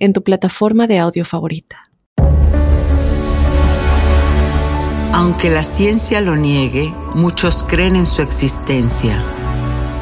en 0.00 0.12
tu 0.12 0.24
plataforma 0.24 0.88
de 0.88 0.98
audio 0.98 1.24
favorita. 1.24 1.90
Aunque 5.12 5.50
la 5.50 5.62
ciencia 5.62 6.20
lo 6.20 6.34
niegue, 6.34 6.94
muchos 7.14 7.62
creen 7.62 7.94
en 7.94 8.06
su 8.06 8.22
existencia. 8.22 9.22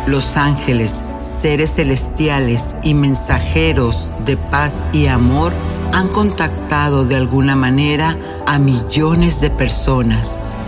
Los 0.06 0.36
ángeles, 0.36 1.02
seres 1.26 1.74
celestiales 1.74 2.74
y 2.82 2.94
mensajeros 2.94 4.12
de 4.24 4.36
paz 4.36 4.84
y 4.92 5.06
amor 5.06 5.52
han 5.92 6.08
contactado 6.08 7.04
de 7.04 7.16
alguna 7.16 7.56
manera 7.56 8.16
a 8.46 8.58
millones 8.58 9.40
de 9.40 9.50
personas. 9.50 10.38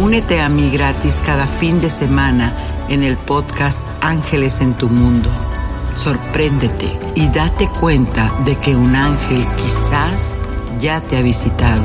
Únete 0.00 0.40
a 0.40 0.48
mí 0.48 0.70
gratis 0.70 1.20
cada 1.24 1.46
fin 1.46 1.80
de 1.80 1.88
semana 1.88 2.52
en 2.88 3.04
el 3.04 3.16
podcast 3.16 3.86
Ángeles 4.00 4.60
en 4.60 4.74
tu 4.74 4.88
Mundo. 4.88 5.30
Sorpréndete 5.94 6.98
y 7.14 7.28
date 7.28 7.68
cuenta 7.68 8.36
de 8.44 8.56
que 8.58 8.74
un 8.74 8.96
ángel 8.96 9.46
quizás 9.56 10.40
ya 10.80 11.00
te 11.00 11.16
ha 11.16 11.22
visitado. 11.22 11.84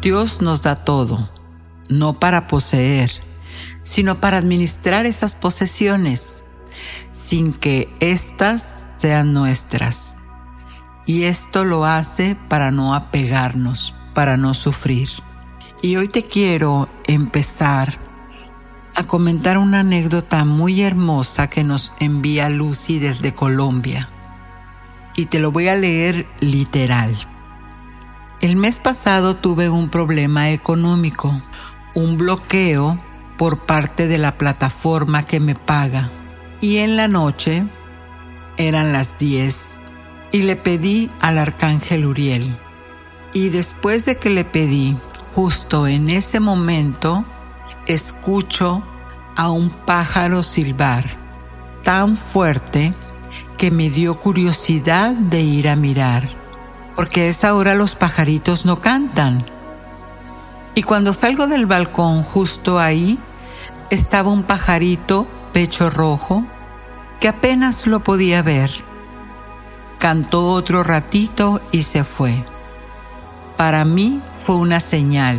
Dios 0.00 0.40
nos 0.40 0.62
da 0.62 0.76
todo, 0.76 1.30
no 1.88 2.20
para 2.20 2.46
poseer, 2.46 3.10
sino 3.82 4.20
para 4.20 4.38
administrar 4.38 5.06
esas 5.06 5.34
posesiones, 5.34 6.43
sin 7.34 7.52
que 7.52 7.92
éstas 7.98 8.88
sean 8.96 9.32
nuestras. 9.32 10.18
Y 11.04 11.24
esto 11.24 11.64
lo 11.64 11.84
hace 11.84 12.36
para 12.36 12.70
no 12.70 12.94
apegarnos, 12.94 13.92
para 14.14 14.36
no 14.36 14.54
sufrir. 14.54 15.08
Y 15.82 15.96
hoy 15.96 16.06
te 16.06 16.26
quiero 16.26 16.88
empezar 17.08 17.98
a 18.94 19.08
comentar 19.08 19.58
una 19.58 19.80
anécdota 19.80 20.44
muy 20.44 20.82
hermosa 20.82 21.48
que 21.50 21.64
nos 21.64 21.92
envía 21.98 22.48
Lucy 22.50 23.00
desde 23.00 23.34
Colombia. 23.34 24.08
Y 25.16 25.26
te 25.26 25.40
lo 25.40 25.50
voy 25.50 25.66
a 25.66 25.74
leer 25.74 26.28
literal. 26.38 27.16
El 28.42 28.54
mes 28.54 28.78
pasado 28.78 29.34
tuve 29.34 29.68
un 29.70 29.88
problema 29.88 30.50
económico, 30.52 31.42
un 31.94 32.16
bloqueo 32.16 32.96
por 33.36 33.66
parte 33.66 34.06
de 34.06 34.18
la 34.18 34.38
plataforma 34.38 35.24
que 35.24 35.40
me 35.40 35.56
paga. 35.56 36.12
Y 36.64 36.78
en 36.78 36.96
la 36.96 37.08
noche, 37.08 37.66
eran 38.56 38.94
las 38.94 39.18
10 39.18 39.82
y 40.32 40.40
le 40.40 40.56
pedí 40.56 41.10
al 41.20 41.36
arcángel 41.36 42.06
Uriel. 42.06 42.56
Y 43.34 43.50
después 43.50 44.06
de 44.06 44.16
que 44.16 44.30
le 44.30 44.46
pedí, 44.46 44.96
justo 45.34 45.86
en 45.86 46.08
ese 46.08 46.40
momento, 46.40 47.26
escucho 47.86 48.82
a 49.36 49.50
un 49.50 49.68
pájaro 49.68 50.42
silbar 50.42 51.04
tan 51.82 52.16
fuerte 52.16 52.94
que 53.58 53.70
me 53.70 53.90
dio 53.90 54.18
curiosidad 54.18 55.10
de 55.10 55.40
ir 55.42 55.68
a 55.68 55.76
mirar, 55.76 56.30
porque 56.96 57.20
a 57.20 57.26
esa 57.26 57.54
hora 57.54 57.74
los 57.74 57.94
pajaritos 57.94 58.64
no 58.64 58.80
cantan. 58.80 59.44
Y 60.74 60.82
cuando 60.82 61.12
salgo 61.12 61.46
del 61.46 61.66
balcón 61.66 62.22
justo 62.22 62.78
ahí, 62.78 63.18
estaba 63.90 64.30
un 64.30 64.44
pajarito 64.44 65.26
pecho 65.52 65.90
rojo 65.90 66.46
que 67.24 67.28
apenas 67.28 67.86
lo 67.86 68.00
podía 68.00 68.42
ver 68.42 68.70
cantó 69.98 70.50
otro 70.52 70.82
ratito 70.82 71.62
y 71.72 71.84
se 71.84 72.04
fue. 72.04 72.44
Para 73.56 73.86
mí 73.86 74.20
fue 74.44 74.56
una 74.56 74.78
señal, 74.78 75.38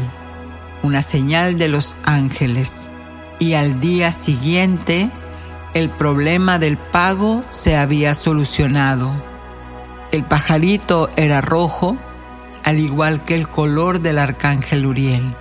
una 0.81 1.03
señal 1.03 1.59
de 1.59 1.67
los 1.67 1.95
ángeles. 2.03 2.89
Y 3.37 3.53
al 3.53 3.79
día 3.79 4.11
siguiente, 4.13 5.11
el 5.75 5.91
problema 5.91 6.57
del 6.57 6.77
pago 6.77 7.43
se 7.51 7.77
había 7.77 8.15
solucionado. 8.15 9.11
El 10.11 10.23
pajarito 10.23 11.11
era 11.15 11.39
rojo, 11.39 11.99
al 12.63 12.79
igual 12.79 13.23
que 13.23 13.35
el 13.35 13.47
color 13.47 13.99
del 13.99 14.17
arcángel 14.17 14.87
Uriel. 14.87 15.35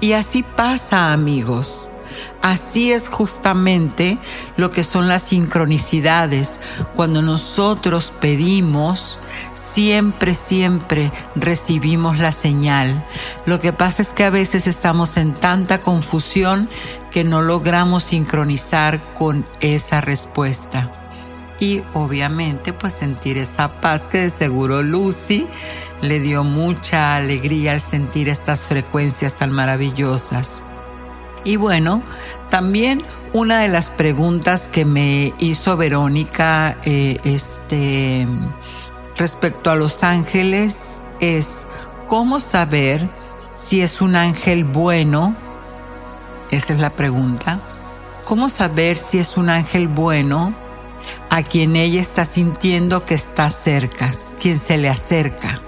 Y 0.00 0.14
así 0.14 0.42
pasa, 0.42 1.12
amigos. 1.12 1.91
Así 2.42 2.92
es 2.92 3.08
justamente 3.08 4.18
lo 4.56 4.70
que 4.70 4.84
son 4.84 5.08
las 5.08 5.22
sincronicidades. 5.22 6.60
Cuando 6.94 7.22
nosotros 7.22 8.12
pedimos, 8.20 9.20
siempre, 9.54 10.34
siempre 10.34 11.12
recibimos 11.34 12.18
la 12.18 12.32
señal. 12.32 13.04
Lo 13.46 13.60
que 13.60 13.72
pasa 13.72 14.02
es 14.02 14.12
que 14.12 14.24
a 14.24 14.30
veces 14.30 14.66
estamos 14.66 15.16
en 15.16 15.34
tanta 15.34 15.80
confusión 15.80 16.68
que 17.10 17.24
no 17.24 17.42
logramos 17.42 18.04
sincronizar 18.04 19.00
con 19.14 19.46
esa 19.60 20.00
respuesta. 20.00 20.90
Y 21.60 21.82
obviamente 21.94 22.72
pues 22.72 22.94
sentir 22.94 23.38
esa 23.38 23.80
paz 23.80 24.08
que 24.08 24.18
de 24.18 24.30
seguro 24.30 24.82
Lucy 24.82 25.46
le 26.00 26.18
dio 26.18 26.42
mucha 26.42 27.14
alegría 27.14 27.72
al 27.72 27.80
sentir 27.80 28.28
estas 28.28 28.66
frecuencias 28.66 29.36
tan 29.36 29.52
maravillosas. 29.52 30.64
Y 31.44 31.56
bueno, 31.56 32.02
también 32.50 33.02
una 33.32 33.60
de 33.60 33.68
las 33.68 33.90
preguntas 33.90 34.68
que 34.68 34.84
me 34.84 35.32
hizo 35.38 35.76
Verónica 35.76 36.76
eh, 36.84 37.18
este, 37.24 38.26
respecto 39.16 39.70
a 39.70 39.74
los 39.74 40.04
ángeles 40.04 41.06
es, 41.20 41.66
¿cómo 42.06 42.40
saber 42.40 43.08
si 43.56 43.80
es 43.80 44.00
un 44.00 44.16
ángel 44.16 44.64
bueno? 44.64 45.34
Esa 46.50 46.74
es 46.74 46.80
la 46.80 46.90
pregunta. 46.90 47.60
¿Cómo 48.24 48.48
saber 48.48 48.98
si 48.98 49.18
es 49.18 49.36
un 49.36 49.50
ángel 49.50 49.88
bueno 49.88 50.54
a 51.30 51.42
quien 51.42 51.74
ella 51.74 52.00
está 52.00 52.24
sintiendo 52.24 53.04
que 53.04 53.14
está 53.14 53.50
cerca, 53.50 54.12
quien 54.38 54.58
se 54.58 54.76
le 54.76 54.88
acerca? 54.88 55.60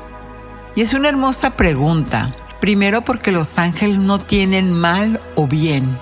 Y 0.76 0.82
es 0.82 0.92
una 0.92 1.08
hermosa 1.08 1.56
pregunta 1.56 2.34
Primero 2.60 3.02
porque 3.02 3.32
los 3.32 3.58
ángeles 3.58 3.98
no 3.98 4.20
tienen 4.20 4.72
mal 4.72 5.20
o 5.34 5.46
bien. 5.46 5.98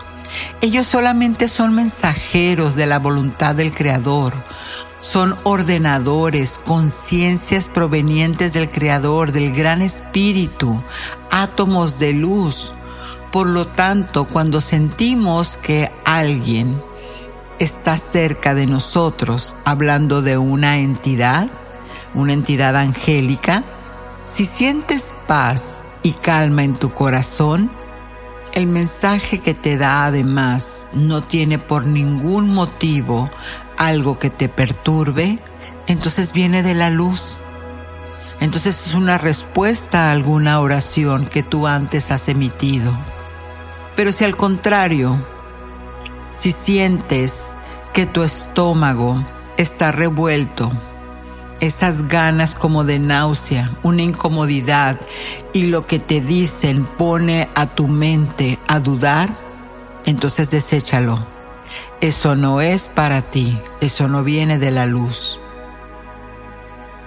Ellos 0.61 0.87
solamente 0.87 1.49
son 1.49 1.75
mensajeros 1.75 2.75
de 2.77 2.87
la 2.87 2.99
voluntad 2.99 3.55
del 3.55 3.75
Creador. 3.75 4.35
Son 5.01 5.37
ordenadores, 5.43 6.61
conciencias 6.65 7.69
provenientes 7.69 8.53
del 8.53 8.71
Creador, 8.71 9.33
del 9.33 9.53
Gran 9.53 9.83
Espíritu, 9.83 10.81
átomos 11.31 11.99
de 11.99 12.13
luz. 12.13 12.73
Por 13.33 13.49
lo 13.49 13.67
tanto, 13.67 14.27
cuando 14.27 14.61
sentimos 14.61 15.57
que 15.57 15.91
alguien 16.05 16.81
está 17.59 17.99
cerca 17.99 18.55
de 18.55 18.67
nosotros, 18.67 19.57
hablando 19.65 20.23
de 20.23 20.39
una 20.39 20.79
entidad, 20.79 21.49
una 22.15 22.33
entidad 22.33 22.77
angélica, 22.77 23.65
si 24.25 24.47
sientes 24.47 25.15
paz, 25.27 25.83
y 26.03 26.13
calma 26.13 26.65
en 26.65 26.75
tu 26.75 26.91
corazón, 26.91 27.71
el 28.55 28.67
mensaje 28.67 29.39
que 29.39 29.55
te 29.55 29.77
da 29.77 30.05
además 30.05 30.89
no 30.93 31.23
tiene 31.23 31.59
por 31.59 31.87
ningún 31.87 32.53
motivo 32.53 33.31
algo 33.79 34.19
que 34.19 34.31
te 34.31 34.49
perturbe, 34.49 35.39
entonces 35.87 36.33
viene 36.33 36.63
de 36.63 36.75
la 36.75 36.91
luz. 36.91 37.39
Entonces 38.41 38.87
es 38.87 38.95
una 38.95 39.19
respuesta 39.19 40.09
a 40.09 40.13
alguna 40.13 40.61
oración 40.61 41.27
que 41.27 41.43
tú 41.43 41.67
antes 41.67 42.11
has 42.11 42.29
emitido. 42.29 42.93
Pero 43.95 44.13
si 44.13 44.25
al 44.25 44.37
contrario, 44.37 45.19
Si 46.33 46.51
sientes 46.51 47.57
que 47.93 48.07
tu 48.07 48.23
estómago 48.23 49.23
está 49.59 49.93
revuelto, 49.93 50.73
esas 51.63 52.09
ganas 52.09 52.57
como 52.57 52.83
de 52.83 52.99
náusea, 52.99 53.71
una 53.85 54.03
incomodidad 54.03 55.01
y 55.53 55.69
lo 55.69 55.87
que 55.87 56.01
te 56.01 56.21
dicen 56.21 56.85
pone 56.85 57.49
a 57.55 57.67
tu 57.67 57.87
mente 57.87 58.59
a 58.67 58.81
dudar, 58.81 59.31
entonces 60.05 60.51
deséchalo. 60.51 61.21
Eso 62.01 62.35
no 62.35 62.61
es 62.61 62.89
para 62.89 63.23
ti, 63.23 63.57
eso 63.81 64.09
no 64.09 64.25
viene 64.25 64.59
de 64.59 64.73
la 64.73 64.87
luz. 64.87 65.39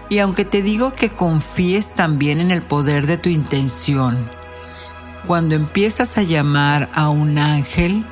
Y 0.07 0.19
aunque 0.19 0.45
te 0.45 0.61
digo 0.61 0.93
que 0.93 1.09
confíes 1.09 1.93
también 1.93 2.39
en 2.39 2.49
el 2.49 2.61
poder 2.61 3.07
de 3.07 3.17
tu 3.17 3.27
intención, 3.27 4.29
cuando 5.27 5.55
empiezas 5.55 6.17
a 6.17 6.23
llamar 6.23 6.89
a 6.93 7.09
un 7.09 7.37
ángel, 7.39 8.05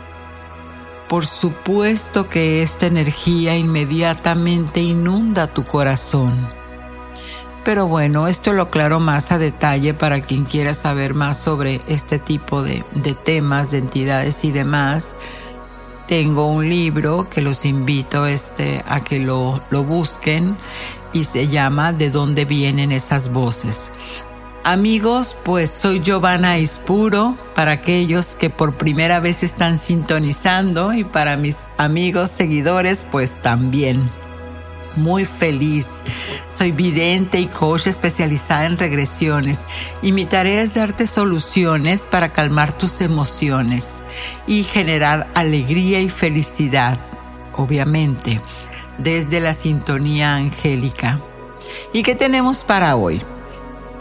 por 1.13 1.27
supuesto 1.27 2.27
que 2.27 2.63
esta 2.63 2.87
energía 2.87 3.55
inmediatamente 3.55 4.81
inunda 4.81 5.45
tu 5.45 5.63
corazón. 5.63 6.49
Pero 7.63 7.85
bueno, 7.85 8.27
esto 8.27 8.51
lo 8.51 8.63
aclaro 8.63 8.99
más 8.99 9.31
a 9.31 9.37
detalle 9.37 9.93
para 9.93 10.21
quien 10.21 10.43
quiera 10.43 10.73
saber 10.73 11.13
más 11.13 11.37
sobre 11.37 11.81
este 11.85 12.17
tipo 12.17 12.63
de, 12.63 12.83
temas, 13.23 13.69
de 13.69 13.77
entidades 13.77 14.43
y 14.43 14.51
demás. 14.51 15.15
Tengo 16.07 16.47
un 16.47 16.67
libro 16.67 17.29
que 17.29 17.43
los 17.43 17.63
invito 17.63 18.25
este, 18.25 18.83
a 18.87 19.03
que 19.03 19.19
lo, 19.19 19.61
lo 19.69 19.83
busquen 19.83 20.57
y 21.13 21.25
se 21.25 21.47
llama 21.47 21.93
De 21.93 22.09
dónde 22.09 22.45
vienen 22.45 22.91
esas 22.91 23.31
voces. 23.31 23.91
Amigos, 24.65 25.35
pues 25.43 25.69
soy 25.71 25.99
Giovanna 25.99 26.57
Ispuro 26.57 27.37
para 27.53 27.71
aquellos 27.71 28.35
que 28.35 28.49
por 28.49 28.75
primera 28.75 29.19
vez 29.19 29.43
están 29.43 29.77
sintonizando 29.77 30.93
y 30.93 31.03
para 31.03 31.35
mis 31.35 31.67
amigos 31.77 32.31
seguidores, 32.31 33.05
pues 33.11 33.41
también. 33.41 34.09
Muy 34.95 35.25
feliz. 35.25 35.87
Soy 36.49 36.71
vidente 36.71 37.41
y 37.41 37.47
coach 37.47 37.87
especializada 37.87 38.65
en 38.65 38.77
regresiones 38.77 39.65
y 40.01 40.13
mi 40.13 40.25
tarea 40.25 40.61
es 40.61 40.75
darte 40.75 41.07
soluciones 41.07 42.05
para 42.05 42.29
calmar 42.31 42.77
tus 42.77 43.01
emociones 43.01 43.95
y 44.47 44.63
generar 44.63 45.27
alegría 45.33 45.99
y 45.99 46.07
felicidad, 46.07 46.97
obviamente, 47.51 48.39
desde 48.97 49.41
la 49.41 49.55
sintonía 49.55 50.35
angélica. 50.35 51.19
¿Y 51.91 52.03
qué 52.03 52.15
tenemos 52.15 52.63
para 52.63 52.95
hoy? 52.95 53.21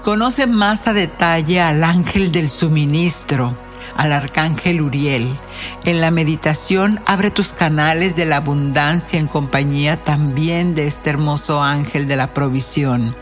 Conoce 0.02 0.48
más 0.48 0.88
a 0.88 0.92
detalle 0.92 1.60
al 1.60 1.84
ángel 1.84 2.32
del 2.32 2.50
suministro, 2.50 3.56
al 3.96 4.12
arcángel 4.12 4.82
Uriel. 4.82 5.38
En 5.84 6.00
la 6.00 6.10
meditación 6.10 7.00
abre 7.06 7.30
tus 7.30 7.52
canales 7.52 8.16
de 8.16 8.24
la 8.24 8.38
abundancia 8.38 9.20
en 9.20 9.28
compañía 9.28 10.02
también 10.02 10.74
de 10.74 10.88
este 10.88 11.10
hermoso 11.10 11.62
ángel 11.62 12.08
de 12.08 12.16
la 12.16 12.34
provisión. 12.34 13.14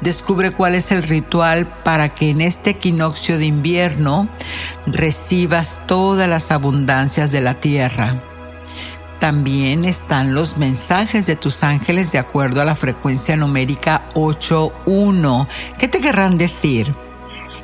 Descubre 0.00 0.52
cuál 0.52 0.74
es 0.74 0.90
el 0.90 1.02
ritual 1.02 1.66
para 1.84 2.08
que 2.08 2.30
en 2.30 2.40
este 2.40 2.70
equinoccio 2.70 3.36
de 3.36 3.44
invierno 3.44 4.26
recibas 4.86 5.82
todas 5.86 6.30
las 6.30 6.50
abundancias 6.50 7.30
de 7.30 7.42
la 7.42 7.54
tierra. 7.54 8.22
También 9.20 9.86
están 9.86 10.34
los 10.34 10.58
mensajes 10.58 11.24
de 11.26 11.36
tus 11.36 11.62
ángeles 11.62 12.12
de 12.12 12.18
acuerdo 12.18 12.60
a 12.60 12.66
la 12.66 12.76
frecuencia 12.76 13.36
numérica 13.36 14.10
81. 14.14 15.48
¿Qué 15.78 15.88
te 15.88 16.00
querrán 16.00 16.36
decir? 16.36 16.94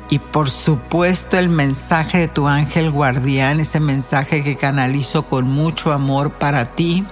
Y 0.09 0.17
por 0.17 0.49
supuesto 0.49 1.37
el 1.37 1.49
mensaje 1.49 2.17
de 2.17 2.27
tu 2.27 2.47
ángel 2.47 2.89
guardián, 2.89 3.59
ese 3.59 3.79
mensaje 3.79 4.43
que 4.43 4.55
canalizo 4.55 5.27
con 5.27 5.47
mucho 5.47 5.93
amor 5.93 6.33
para 6.33 6.73
ti. 6.73 7.05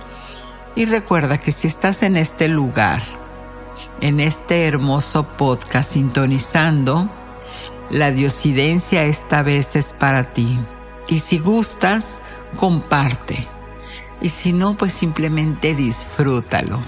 Y 0.75 0.85
recuerda 0.85 1.37
que 1.37 1.51
si 1.51 1.67
estás 1.67 2.01
en 2.01 2.17
este 2.17 2.47
lugar, 2.47 3.03
en 4.01 4.19
este 4.19 4.67
hermoso 4.67 5.23
podcast 5.37 5.91
sintonizando, 5.91 7.11
la 7.91 8.11
diosidencia 8.11 9.03
esta 9.03 9.43
vez 9.43 9.75
es 9.75 9.93
para 9.93 10.33
ti. 10.33 10.59
Y 11.07 11.19
si 11.19 11.37
gustas, 11.37 12.21
comparte 12.57 13.47
y 14.21 14.29
si 14.29 14.53
no, 14.53 14.77
pues 14.77 14.93
simplemente 14.93 15.73
disfrútalo. 15.73 16.79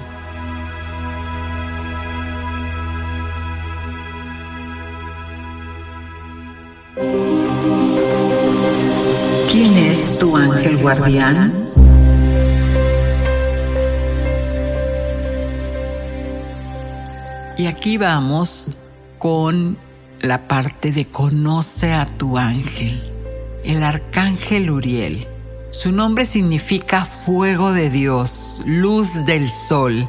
¿Quién 9.52 9.78
es 9.78 10.20
tu 10.20 10.38
ángel 10.38 10.78
guardián? 10.78 11.54
Y 17.58 17.68
aquí 17.68 17.98
vamos 17.98 18.68
con 19.20 19.78
la 20.22 20.48
parte 20.48 20.92
de 20.92 21.06
conoce 21.06 21.94
a 21.94 22.06
tu 22.06 22.38
ángel, 22.38 23.12
el 23.64 23.84
arcángel 23.84 24.70
Uriel. 24.70 25.28
Su 25.74 25.92
nombre 25.92 26.28
significa 26.28 27.04
fuego 27.04 27.74
de 27.74 27.90
Dios, 27.90 28.62
luz 28.64 29.26
del 29.26 29.50
sol, 29.50 30.08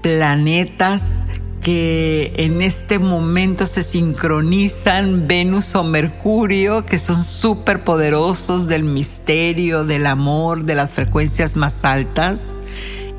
planetas 0.00 1.26
que 1.60 2.32
en 2.36 2.62
este 2.62 2.98
momento 2.98 3.66
se 3.66 3.82
sincronizan, 3.82 5.28
Venus 5.28 5.74
o 5.74 5.84
Mercurio, 5.84 6.86
que 6.86 6.98
son 6.98 7.22
súper 7.22 7.84
poderosos 7.84 8.68
del 8.68 8.84
misterio, 8.84 9.84
del 9.84 10.06
amor, 10.06 10.64
de 10.64 10.74
las 10.74 10.92
frecuencias 10.92 11.56
más 11.56 11.84
altas. 11.84 12.54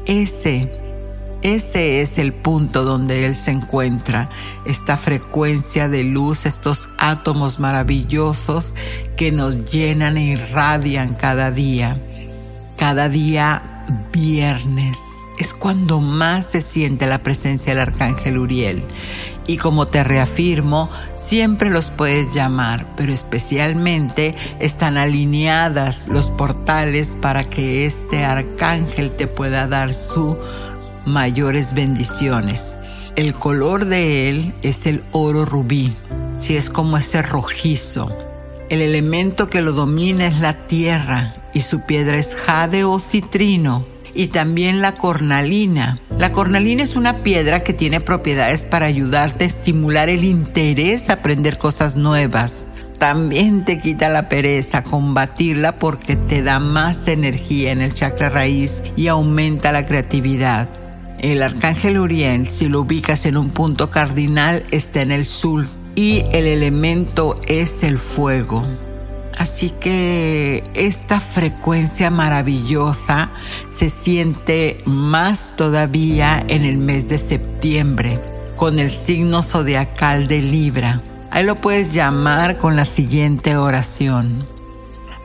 Ese 0.08 0.87
ese 1.42 2.02
es 2.02 2.18
el 2.18 2.34
punto 2.34 2.84
donde 2.84 3.26
Él 3.26 3.36
se 3.36 3.52
encuentra, 3.52 4.30
esta 4.66 4.98
frecuencia 4.98 5.88
de 5.88 6.04
luz, 6.04 6.46
estos 6.46 6.90
átomos 6.98 7.60
maravillosos 7.60 8.74
que 9.16 9.32
nos 9.32 9.66
llenan 9.72 10.18
e 10.18 10.24
irradian 10.24 11.14
cada 11.14 11.52
día. 11.52 12.02
Cada 12.78 13.10
día 13.10 13.86
viernes 14.12 14.98
es 15.38 15.54
cuando 15.54 16.00
más 16.00 16.48
se 16.48 16.62
siente 16.62 17.06
la 17.06 17.22
presencia 17.22 17.74
del 17.74 17.82
arcángel 17.82 18.38
Uriel. 18.38 18.84
Y 19.46 19.58
como 19.58 19.88
te 19.88 20.04
reafirmo, 20.04 20.90
siempre 21.16 21.70
los 21.70 21.90
puedes 21.90 22.34
llamar, 22.34 22.86
pero 22.98 23.14
especialmente 23.14 24.36
están 24.60 24.98
alineadas 24.98 26.08
los 26.08 26.32
portales 26.32 27.16
para 27.22 27.46
que 27.46 27.86
este 27.86 28.26
arcángel 28.26 29.12
te 29.12 29.28
pueda 29.28 29.68
dar 29.68 29.94
su 29.94 30.38
mayores 31.08 31.74
bendiciones. 31.74 32.78
El 33.16 33.34
color 33.34 33.86
de 33.86 34.30
él 34.30 34.54
es 34.62 34.86
el 34.86 35.04
oro 35.12 35.46
rubí, 35.46 35.96
si 36.38 36.56
es 36.56 36.70
como 36.70 36.98
ese 36.98 37.22
rojizo. 37.22 38.16
El 38.70 38.82
elemento 38.82 39.48
que 39.48 39.62
lo 39.62 39.72
domina 39.72 40.28
es 40.28 40.40
la 40.40 40.68
tierra 40.68 41.34
y 41.54 41.62
su 41.62 41.82
piedra 41.82 42.18
es 42.18 42.36
jade 42.36 42.84
o 42.84 43.00
citrino 43.00 43.86
y 44.14 44.28
también 44.28 44.82
la 44.82 44.94
cornalina. 44.94 46.00
La 46.18 46.32
cornalina 46.32 46.84
es 46.84 46.96
una 46.96 47.24
piedra 47.24 47.62
que 47.62 47.74
tiene 47.74 48.02
propiedades 48.02 48.66
para 48.66 48.88
ayudarte 48.88 49.46
a 49.46 49.48
estimular 49.48 50.10
el 50.10 50.26
interés 50.26 51.10
a 51.10 51.14
aprender 51.14 51.58
cosas 51.58 51.96
nuevas. 51.96 52.68
También 53.00 53.64
te 53.64 53.80
quita 53.80 54.10
la 54.10 54.28
pereza, 54.28 54.84
combatirla 54.84 55.78
porque 55.78 56.16
te 56.16 56.42
da 56.42 56.60
más 56.60 57.08
energía 57.08 57.72
en 57.72 57.80
el 57.80 57.94
chakra 57.94 58.30
raíz 58.30 58.82
y 58.96 59.08
aumenta 59.08 59.72
la 59.72 59.86
creatividad. 59.86 60.68
El 61.20 61.42
arcángel 61.42 61.98
Uriel, 61.98 62.46
si 62.46 62.68
lo 62.68 62.82
ubicas 62.82 63.26
en 63.26 63.38
un 63.38 63.50
punto 63.50 63.90
cardinal, 63.90 64.64
está 64.70 65.02
en 65.02 65.12
el 65.12 65.26
sur 65.26 65.66
y 65.96 66.24
el 66.32 66.46
elemento 66.46 67.40
es 67.48 67.84
el 67.84 67.98
fuego. 67.98 68.68
Así 69.36 69.72
que 69.72 70.62
esta 70.76 71.20
frecuencia 71.20 72.10
maravillosa 72.12 73.32
se 73.70 73.90
siente 73.90 74.82
más 74.86 75.56
todavía 75.56 76.44
en 76.48 76.64
el 76.66 76.78
mes 76.78 77.08
de 77.08 77.18
septiembre 77.18 78.20
con 78.56 78.80
el 78.80 78.92
signo 78.92 79.42
zodiacal 79.42 80.28
de 80.28 80.42
Libra. 80.42 81.02
Ahí 81.32 81.44
lo 81.44 81.56
puedes 81.56 81.94
llamar 81.94 82.58
con 82.58 82.76
la 82.76 82.86
siguiente 82.86 83.56
oración. 83.58 84.57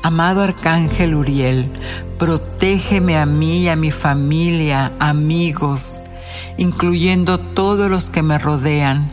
Amado 0.04 0.42
Arcángel 0.42 1.14
Uriel, 1.14 1.71
protégeme 2.18 3.16
a 3.16 3.25
mí 3.25 3.59
y 3.59 3.68
a 3.68 3.76
mi 3.76 3.92
familia, 3.92 4.92
amigos, 4.99 6.00
incluyendo 6.59 7.38
todos 7.38 7.88
los 7.88 8.11
que 8.11 8.21
me 8.21 8.37
rodean, 8.37 9.09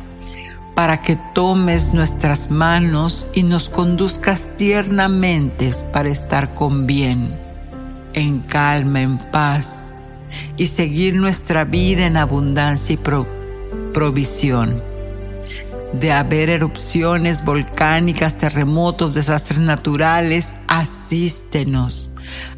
para 0.74 1.03
que 1.03 1.15
tomes 1.36 1.93
nuestras 1.93 2.50
manos 2.50 3.27
y 3.36 3.43
nos 3.43 3.69
conduzcas 3.69 4.50
tiernamente 4.58 5.69
para 5.93 6.10
estar 6.10 6.55
con 6.55 6.88
bien, 6.88 7.36
en 8.13 8.39
calma, 8.39 9.01
en 9.01 9.19
paz, 9.19 9.93
y 10.58 10.65
seguir 10.65 11.13
nuestra 11.13 11.65
vida 11.65 12.08
en 12.08 12.17
abundancia 12.17 12.96
y 12.96 13.00
provisión. 13.93 14.88
De 15.93 16.12
haber 16.12 16.50
erupciones 16.50 17.43
volcánicas, 17.43 18.38
terremotos, 18.38 19.13
desastres 19.13 19.60
naturales, 19.60 20.58
asístenos. 20.67 22.12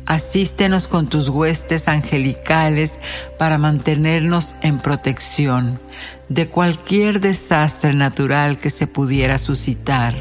Asístenos 0.05 0.87
con 0.87 1.07
tus 1.07 1.29
huestes 1.29 1.87
angelicales 1.87 2.99
para 3.37 3.57
mantenernos 3.57 4.55
en 4.61 4.79
protección 4.79 5.79
de 6.27 6.47
cualquier 6.47 7.21
desastre 7.21 7.93
natural 7.93 8.57
que 8.57 8.69
se 8.69 8.87
pudiera 8.87 9.37
suscitar. 9.37 10.15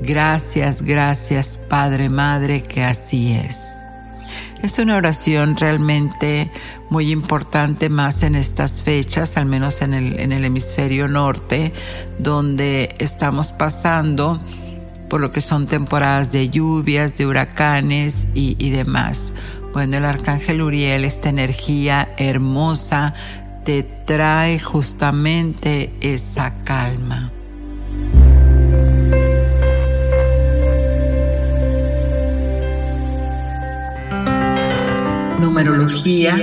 Gracias, 0.00 0.82
gracias 0.82 1.58
Padre, 1.68 2.08
Madre, 2.08 2.62
que 2.62 2.84
así 2.84 3.32
es. 3.32 3.79
Es 4.62 4.78
una 4.78 4.96
oración 4.96 5.56
realmente 5.56 6.50
muy 6.90 7.10
importante 7.10 7.88
más 7.88 8.22
en 8.22 8.34
estas 8.34 8.82
fechas, 8.82 9.38
al 9.38 9.46
menos 9.46 9.80
en 9.80 9.94
el, 9.94 10.20
en 10.20 10.32
el 10.32 10.44
hemisferio 10.44 11.08
norte, 11.08 11.72
donde 12.18 12.94
estamos 12.98 13.52
pasando 13.52 14.40
por 15.08 15.22
lo 15.22 15.30
que 15.30 15.40
son 15.40 15.66
temporadas 15.66 16.30
de 16.30 16.50
lluvias, 16.50 17.16
de 17.16 17.26
huracanes 17.26 18.26
y, 18.34 18.54
y 18.58 18.70
demás. 18.70 19.32
Bueno, 19.72 19.96
el 19.96 20.04
arcángel 20.04 20.60
Uriel, 20.60 21.04
esta 21.04 21.30
energía 21.30 22.12
hermosa, 22.18 23.14
te 23.64 23.82
trae 23.82 24.58
justamente 24.58 25.94
esa 26.02 26.54
calma. 26.64 27.32
Numerología. 35.40 36.34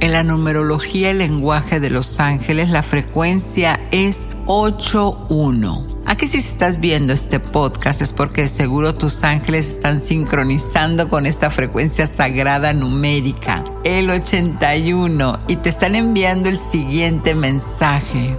En 0.00 0.12
la 0.12 0.22
numerología, 0.22 1.10
el 1.10 1.18
lenguaje 1.18 1.80
de 1.80 1.90
los 1.90 2.18
ángeles, 2.18 2.70
la 2.70 2.82
frecuencia 2.82 3.78
es 3.90 4.26
81. 4.46 5.86
Aquí 6.06 6.26
si 6.28 6.38
estás 6.38 6.80
viendo 6.80 7.12
este 7.12 7.40
podcast 7.40 8.00
es 8.00 8.14
porque 8.14 8.48
seguro 8.48 8.94
tus 8.94 9.22
ángeles 9.22 9.68
están 9.68 10.00
sincronizando 10.00 11.10
con 11.10 11.26
esta 11.26 11.50
frecuencia 11.50 12.06
sagrada 12.06 12.72
numérica, 12.72 13.62
el 13.84 14.08
81, 14.08 15.40
y 15.46 15.56
te 15.56 15.68
están 15.68 15.94
enviando 15.94 16.48
el 16.48 16.58
siguiente 16.58 17.34
mensaje. 17.34 18.34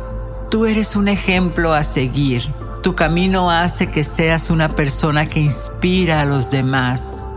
Tú 0.49 0.65
eres 0.65 0.95
un 0.95 1.07
ejemplo 1.07 1.73
a 1.73 1.83
seguir. 1.83 2.51
Tu 2.81 2.95
camino 2.95 3.51
hace 3.51 3.91
que 3.91 4.03
seas 4.03 4.49
una 4.49 4.73
persona 4.73 5.27
que 5.27 5.39
inspira 5.39 6.21
a 6.21 6.25
los 6.25 6.49
demás 6.49 7.27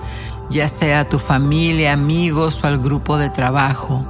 ya 0.51 0.69
sea 0.69 1.01
a 1.01 1.09
tu 1.09 1.19
familia, 1.19 1.93
amigos 1.93 2.63
o 2.63 2.67
al 2.67 2.79
grupo 2.79 3.19
de 3.19 3.31
trabajo. 3.31 4.07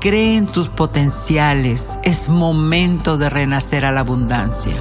Cree 0.00 0.36
en 0.36 0.46
tus 0.46 0.68
potenciales. 0.68 1.98
Es 2.02 2.28
momento 2.28 3.18
de 3.18 3.30
renacer 3.30 3.84
a 3.84 3.92
la 3.92 4.00
abundancia. 4.00 4.76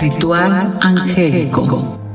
Ritual 0.00 0.78
angélico. 0.80 2.05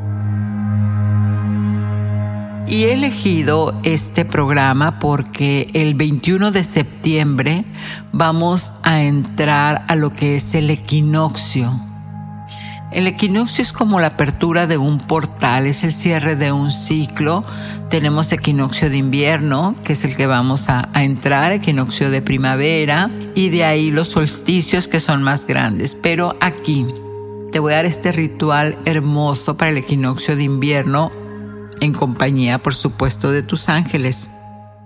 Y 2.72 2.86
he 2.86 2.94
elegido 2.94 3.78
este 3.84 4.24
programa 4.24 4.98
porque 4.98 5.68
el 5.74 5.94
21 5.94 6.54
de 6.54 6.63
septiembre 6.63 7.66
vamos 8.13 8.72
a 8.82 9.01
entrar 9.01 9.84
a 9.90 9.98
lo 9.98 10.10
que 10.10 10.38
es 10.38 10.56
el 10.56 10.70
equinoccio. 10.70 11.78
El 12.94 13.08
equinoccio 13.08 13.62
es 13.62 13.74
como 13.74 14.00
la 14.00 14.08
apertura 14.08 14.68
de 14.68 14.78
un 14.78 15.00
portal, 15.00 15.66
es 15.66 15.84
el 15.84 15.92
cierre 15.92 16.38
de 16.38 16.54
un 16.54 16.72
ciclo. 16.72 17.44
Tenemos 17.90 18.32
equinoccio 18.32 18.90
de 18.90 18.96
invierno, 18.96 19.75
que 19.84 19.92
es 19.92 20.06
el 20.06 20.16
que 20.16 20.25
vamos 20.25 20.70
a, 20.70 20.90
entrar, 20.96 21.51
equinoccio 21.51 22.10
de 22.10 22.22
primavera, 22.22 23.12
y 23.36 23.50
de 23.50 23.66
ahí 23.66 23.92
los 23.92 24.08
solsticios 24.08 24.88
que 24.88 25.01
son 25.01 25.24
más 25.24 25.46
grandes. 25.46 25.96
Pero 25.96 26.38
aquí 26.40 26.88
te 27.51 27.60
voy 27.60 27.74
a 27.74 27.78
dar 27.78 27.86
este 27.86 28.13
ritual 28.13 28.78
hermoso 28.86 29.58
para 29.58 29.72
el 29.72 29.78
equinoccio 29.78 30.38
de 30.38 30.44
invierno 30.44 31.21
en 31.81 31.91
compañía, 31.91 32.59
por 32.59 32.73
supuesto, 32.73 33.31
de 33.31 33.43
tus 33.43 33.67
ángeles. 33.67 34.29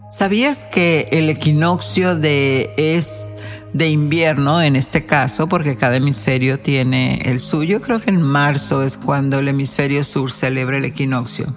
¿Sabías 0.09 0.65
que 0.65 1.09
el 1.11 1.29
equinoccio 1.29 2.15
de 2.15 2.73
es 2.77 3.31
de 3.73 3.89
invierno 3.89 4.61
en 4.61 4.75
este 4.75 5.03
caso, 5.03 5.47
porque 5.47 5.75
cada 5.75 5.97
hemisferio 5.97 6.59
tiene 6.59 7.21
el 7.25 7.39
suyo? 7.39 7.81
Creo 7.81 7.99
que 7.99 8.09
en 8.09 8.21
marzo 8.21 8.81
es 8.81 8.97
cuando 8.97 9.39
el 9.39 9.47
hemisferio 9.47 10.03
sur 10.03 10.31
celebra 10.31 10.77
el 10.77 10.85
equinoccio. 10.85 11.53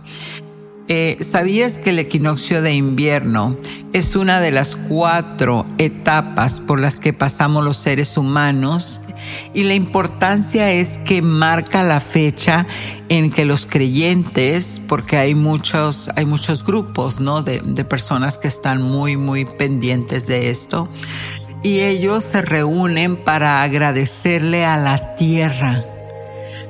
Eh, 0.91 1.19
¿Sabías 1.21 1.79
que 1.79 1.91
el 1.91 1.99
equinoccio 1.99 2.63
de 2.63 2.73
invierno 2.73 3.59
es 3.93 4.17
una 4.17 4.41
de 4.41 4.51
las 4.51 4.75
cuatro 4.75 5.67
etapas 5.77 6.63
por 6.63 6.81
las 6.81 6.99
que 6.99 7.13
pasamos 7.13 7.63
los 7.63 7.77
seres 7.77 8.17
humanos? 8.17 9.03
Y 9.53 9.65
la 9.65 9.75
importancia 9.75 10.71
es 10.71 10.97
que 11.05 11.21
marca 11.21 11.83
la 11.83 12.01
fecha 12.01 12.67
en 13.11 13.31
que 13.31 13.45
los 13.45 13.67
creyentes, 13.67 14.81
porque 14.89 15.19
hay 15.19 15.35
muchos, 15.35 16.09
hay 16.17 16.25
muchos 16.25 16.65
grupos, 16.65 17.21
¿no? 17.21 17.43
De, 17.43 17.61
de 17.63 17.85
personas 17.85 18.39
que 18.39 18.49
están 18.49 18.81
muy, 18.81 19.19
muy 19.19 19.45
pendientes 19.45 20.27
de 20.27 20.49
esto. 20.49 20.89
Y 21.63 21.81
ellos 21.81 22.25
se 22.25 22.41
reúnen 22.41 23.17
para 23.17 23.63
agradecerle 23.63 24.65
a 24.65 24.79
la 24.79 25.17
tierra 25.17 25.85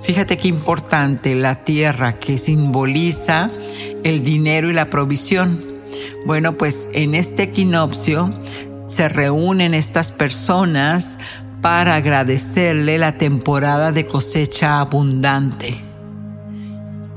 Fíjate 0.02 0.38
qué 0.38 0.48
importante 0.48 1.34
la 1.34 1.64
tierra 1.64 2.18
que 2.18 2.38
simboliza 2.38 3.50
el 4.04 4.24
dinero 4.24 4.70
y 4.70 4.72
la 4.72 4.90
provisión. 4.90 5.62
Bueno, 6.24 6.56
pues 6.56 6.88
en 6.92 7.14
este 7.14 7.44
equinoccio 7.44 8.32
se 8.86 9.08
reúnen 9.08 9.74
estas 9.74 10.12
personas 10.12 11.18
para 11.60 11.96
agradecerle 11.96 12.98
la 12.98 13.18
temporada 13.18 13.92
de 13.92 14.06
cosecha 14.06 14.80
abundante 14.80 15.88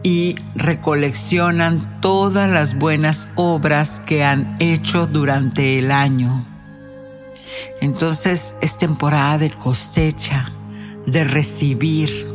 y 0.04 0.36
recoleccionan 0.56 2.02
todas 2.02 2.50
las 2.50 2.78
buenas 2.78 3.28
obras 3.36 4.02
que 4.06 4.24
han 4.24 4.56
hecho 4.60 5.06
durante 5.06 5.78
el 5.78 5.92
año. 5.92 6.46
Entonces 7.82 8.56
es 8.62 8.78
temporada 8.78 9.38
de 9.38 9.52
cosecha, 9.52 10.52
de 11.06 11.24
recibir, 11.24 12.31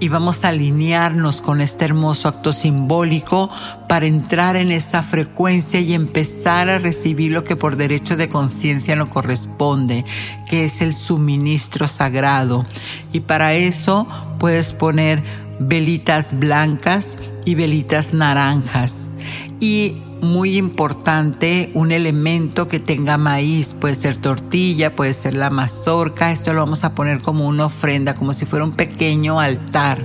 y 0.00 0.08
vamos 0.08 0.44
a 0.44 0.48
alinearnos 0.48 1.40
con 1.40 1.60
este 1.60 1.84
hermoso 1.84 2.28
acto 2.28 2.52
simbólico 2.52 3.50
para 3.88 4.06
entrar 4.06 4.56
en 4.56 4.70
esa 4.70 5.02
frecuencia 5.02 5.80
y 5.80 5.94
empezar 5.94 6.68
a 6.68 6.78
recibir 6.78 7.32
lo 7.32 7.44
que 7.44 7.56
por 7.56 7.76
derecho 7.76 8.16
de 8.16 8.28
conciencia 8.28 8.96
nos 8.96 9.08
corresponde, 9.08 10.04
que 10.48 10.64
es 10.64 10.80
el 10.80 10.94
suministro 10.94 11.88
sagrado. 11.88 12.66
Y 13.12 13.20
para 13.20 13.54
eso 13.54 14.06
puedes 14.38 14.72
poner 14.72 15.22
velitas 15.58 16.38
blancas 16.38 17.18
y 17.44 17.54
velitas 17.54 18.12
naranjas. 18.12 19.10
Y 19.60 20.02
muy 20.20 20.56
importante 20.56 21.70
un 21.74 21.92
elemento 21.92 22.68
que 22.68 22.80
tenga 22.80 23.18
maíz, 23.18 23.74
puede 23.74 23.94
ser 23.94 24.18
tortilla, 24.18 24.96
puede 24.96 25.12
ser 25.12 25.34
la 25.34 25.50
mazorca, 25.50 26.32
esto 26.32 26.52
lo 26.52 26.60
vamos 26.60 26.84
a 26.84 26.94
poner 26.94 27.20
como 27.20 27.46
una 27.46 27.66
ofrenda, 27.66 28.14
como 28.14 28.32
si 28.32 28.46
fuera 28.46 28.64
un 28.64 28.72
pequeño 28.72 29.40
altar. 29.40 30.04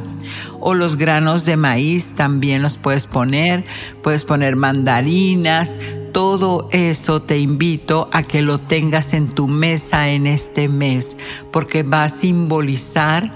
O 0.60 0.74
los 0.74 0.96
granos 0.96 1.46
de 1.46 1.58
maíz 1.58 2.13
también 2.13 2.62
los 2.62 2.77
puedes 2.77 3.08
poner, 3.08 3.65
puedes 4.01 4.24
poner 4.24 4.55
mandarinas, 4.55 5.77
todo 6.13 6.70
eso 6.72 7.22
te 7.24 7.39
invito 7.39 8.08
a 8.13 8.24
que 8.24 8.41
lo 8.41 8.60
tengas 8.60 9.13
en 9.13 9.29
tu 9.29 9.48
mesa 9.48 10.10
en 10.10 10.27
este 10.27 10.70
mes, 10.70 11.17
porque 11.51 11.84
va 11.84 12.03
a 12.03 12.10
simbolizar 12.10 13.32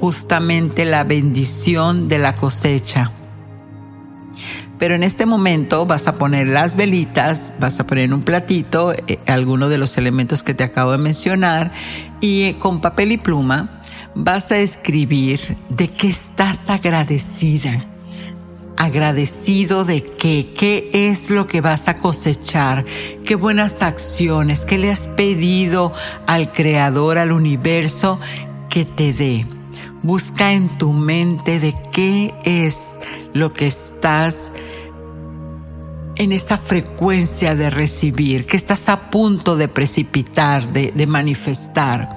justamente 0.00 0.84
la 0.84 1.04
bendición 1.04 2.08
de 2.08 2.18
la 2.18 2.36
cosecha. 2.36 3.12
Pero 4.78 4.94
en 4.94 5.02
este 5.02 5.24
momento 5.24 5.86
vas 5.86 6.06
a 6.06 6.16
poner 6.16 6.48
las 6.48 6.76
velitas, 6.76 7.52
vas 7.58 7.80
a 7.80 7.86
poner 7.86 8.04
en 8.04 8.12
un 8.12 8.22
platito 8.22 8.92
eh, 8.92 9.18
alguno 9.26 9.68
de 9.68 9.78
los 9.78 9.96
elementos 9.96 10.42
que 10.42 10.54
te 10.54 10.64
acabo 10.64 10.92
de 10.92 10.98
mencionar 10.98 11.72
y 12.20 12.42
eh, 12.42 12.56
con 12.58 12.80
papel 12.80 13.12
y 13.12 13.16
pluma 13.16 13.68
vas 14.14 14.50
a 14.50 14.58
escribir 14.58 15.56
de 15.68 15.88
qué 15.88 16.08
estás 16.08 16.68
agradecida. 16.68 17.86
Agradecido 18.78 19.86
de 19.86 20.04
qué, 20.04 20.52
qué 20.54 20.90
es 20.92 21.30
lo 21.30 21.46
que 21.46 21.62
vas 21.62 21.88
a 21.88 21.96
cosechar, 21.96 22.84
qué 23.24 23.34
buenas 23.34 23.80
acciones, 23.80 24.66
qué 24.66 24.76
le 24.76 24.90
has 24.90 25.08
pedido 25.08 25.94
al 26.26 26.52
Creador, 26.52 27.16
al 27.16 27.32
universo 27.32 28.20
que 28.68 28.84
te 28.84 29.14
dé. 29.14 29.46
Busca 30.02 30.52
en 30.52 30.76
tu 30.76 30.92
mente 30.92 31.58
de 31.58 31.74
qué 31.90 32.34
es 32.44 32.98
lo 33.36 33.52
que 33.52 33.66
estás 33.66 34.50
en 36.16 36.32
esa 36.32 36.56
frecuencia 36.56 37.54
de 37.54 37.68
recibir, 37.68 38.46
que 38.46 38.56
estás 38.56 38.88
a 38.88 39.10
punto 39.10 39.56
de 39.56 39.68
precipitar, 39.68 40.72
de, 40.72 41.06
manifestar. 41.06 42.08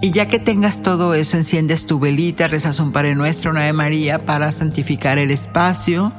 Y 0.00 0.10
ya 0.10 0.26
que 0.26 0.38
tengas 0.38 0.82
todo 0.82 1.14
eso, 1.14 1.36
enciendes 1.36 1.86
tu 1.86 2.00
velita, 2.00 2.48
rezas 2.48 2.80
un 2.80 2.90
Padre 2.90 3.14
Nuestro, 3.14 3.50
una 3.50 3.64
de 3.64 3.72
María 3.72 4.24
para 4.24 4.50
santificar 4.50 5.18
el 5.18 5.30
espacio. 5.30 6.12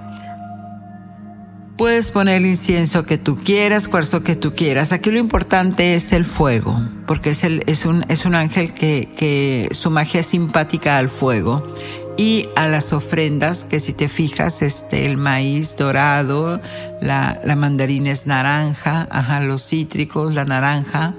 Puedes 1.75 2.11
poner 2.11 2.37
el 2.37 2.45
incienso 2.45 3.03
que 3.03 3.17
tú 3.17 3.35
quieras, 3.35 3.87
cuarzo 3.87 4.23
que 4.23 4.35
tú 4.35 4.53
quieras. 4.53 4.93
Aquí 4.93 5.09
lo 5.09 5.17
importante 5.17 5.95
es 5.95 6.13
el 6.13 6.23
fuego, 6.23 6.79
porque 7.07 7.31
es 7.31 7.85
un 7.85 8.35
ángel 8.35 8.73
que, 8.73 9.09
que 9.17 9.69
su 9.71 9.89
magia 9.89 10.19
es 10.19 10.27
simpática 10.27 10.99
al 10.99 11.09
fuego 11.09 11.67
y 12.17 12.47
a 12.55 12.67
las 12.67 12.93
ofrendas 12.93 13.65
que 13.65 13.79
si 13.79 13.93
te 13.93 14.07
fijas 14.07 14.61
este 14.61 15.05
el 15.05 15.17
maíz 15.17 15.75
dorado 15.75 16.59
la, 17.01 17.39
la 17.43 17.55
mandarina 17.55 18.11
es 18.11 18.27
naranja 18.27 19.07
ajá 19.09 19.39
los 19.39 19.67
cítricos 19.67 20.35
la 20.35 20.45
naranja. 20.45 21.15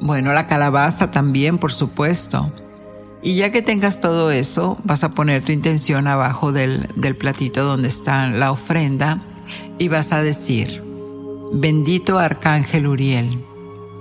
Bueno 0.00 0.32
la 0.32 0.46
calabaza 0.46 1.10
también 1.10 1.58
por 1.58 1.72
supuesto. 1.72 2.52
Y 3.22 3.36
ya 3.36 3.50
que 3.50 3.62
tengas 3.62 4.00
todo 4.00 4.30
eso 4.30 4.76
vas 4.84 5.04
a 5.04 5.10
poner 5.10 5.44
tu 5.44 5.52
intención 5.52 6.06
abajo 6.06 6.52
del, 6.52 6.88
del 6.96 7.16
platito 7.16 7.64
donde 7.64 7.88
está 7.88 8.28
la 8.28 8.52
ofrenda 8.52 9.22
y 9.78 9.88
vas 9.88 10.12
a 10.12 10.22
decir 10.22 10.82
bendito 11.52 12.18
arcángel 12.18 12.86
Uriel 12.88 13.44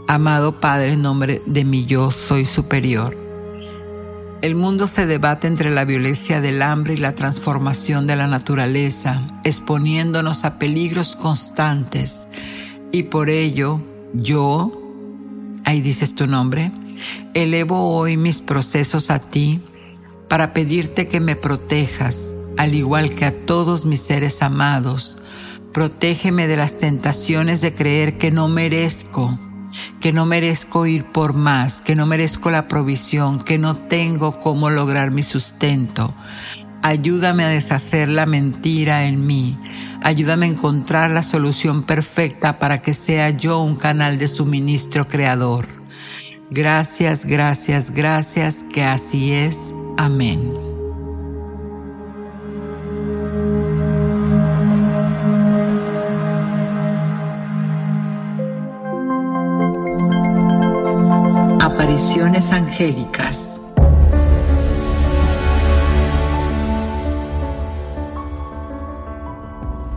amado 0.07 0.59
Padre 0.59 0.93
en 0.93 1.01
nombre 1.03 1.41
de 1.45 1.63
mi 1.63 1.85
yo 1.85 2.09
soy 2.11 2.45
superior 2.45 3.24
el 4.41 4.55
mundo 4.55 4.87
se 4.87 5.05
debate 5.05 5.47
entre 5.47 5.71
la 5.71 5.85
violencia 5.85 6.41
del 6.41 6.61
hambre 6.61 6.93
y 6.93 6.97
la 6.97 7.15
transformación 7.15 8.05
de 8.05 8.15
la 8.15 8.27
naturaleza, 8.27 9.21
exponiéndonos 9.43 10.45
a 10.45 10.59
peligros 10.59 11.15
constantes. 11.15 12.27
Y 12.91 13.03
por 13.03 13.29
ello, 13.29 13.81
yo, 14.13 14.71
ahí 15.63 15.81
dices 15.81 16.15
tu 16.15 16.27
nombre, 16.27 16.71
elevo 17.33 17.95
hoy 17.95 18.17
mis 18.17 18.41
procesos 18.41 19.09
a 19.09 19.19
ti 19.19 19.61
para 20.27 20.53
pedirte 20.53 21.07
que 21.07 21.19
me 21.19 21.35
protejas, 21.35 22.35
al 22.57 22.75
igual 22.75 23.15
que 23.15 23.25
a 23.25 23.45
todos 23.45 23.85
mis 23.85 24.01
seres 24.01 24.41
amados. 24.41 25.17
Protégeme 25.73 26.47
de 26.47 26.57
las 26.57 26.77
tentaciones 26.77 27.61
de 27.61 27.73
creer 27.73 28.17
que 28.17 28.31
no 28.31 28.47
merezco 28.47 29.39
que 29.99 30.13
no 30.13 30.25
merezco 30.25 30.85
ir 30.85 31.05
por 31.05 31.33
más, 31.33 31.81
que 31.81 31.95
no 31.95 32.05
merezco 32.05 32.49
la 32.49 32.67
provisión, 32.67 33.39
que 33.39 33.57
no 33.57 33.75
tengo 33.75 34.39
cómo 34.39 34.69
lograr 34.69 35.11
mi 35.11 35.23
sustento. 35.23 36.13
Ayúdame 36.81 37.43
a 37.43 37.47
deshacer 37.47 38.09
la 38.09 38.25
mentira 38.25 39.05
en 39.05 39.25
mí. 39.25 39.57
Ayúdame 40.03 40.45
a 40.45 40.49
encontrar 40.49 41.09
la 41.09 41.23
solución 41.23 41.83
perfecta 41.83 42.59
para 42.59 42.81
que 42.81 42.93
sea 42.93 43.31
yo 43.31 43.59
un 43.59 43.75
canal 43.75 44.19
de 44.19 44.27
suministro 44.27 45.07
creador. 45.07 45.65
Gracias, 46.51 47.25
gracias, 47.25 47.89
gracias, 47.89 48.65
que 48.71 48.83
así 48.83 49.31
es. 49.31 49.73
Amén. 49.97 50.64
Angélicas. 62.51 63.61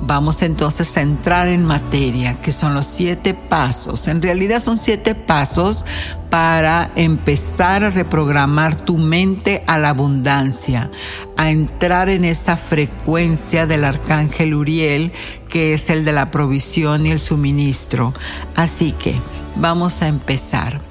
Vamos 0.09 0.41
entonces 0.41 0.97
a 0.97 1.03
entrar 1.03 1.49
en 1.49 1.67
materia, 1.67 2.41
que 2.41 2.51
son 2.51 2.73
los 2.73 2.87
siete 2.87 3.35
pasos. 3.35 4.09
En 4.09 4.23
realidad 4.23 4.63
son 4.63 4.79
siete 4.79 5.15
pasos 5.15 5.85
para 6.31 6.93
empezar 6.97 7.85
a 7.85 7.91
reprogramar 7.91 8.75
tu 8.75 8.97
mente 8.97 9.63
a 9.67 9.77
la 9.79 9.91
abundancia, 9.91 10.91
a 11.37 11.51
entrar 11.51 12.09
en 12.09 12.25
esa 12.25 12.57
frecuencia 12.57 13.67
del 13.67 13.85
arcángel 13.85 14.55
Uriel, 14.55 15.13
que 15.51 15.75
es 15.75 15.91
el 15.91 16.07
de 16.07 16.13
la 16.13 16.31
provisión 16.31 17.05
y 17.05 17.11
el 17.11 17.19
suministro. 17.19 18.15
Así 18.57 18.93
que 18.93 19.21
vamos 19.57 20.01
a 20.01 20.09
empezar. 20.09 20.88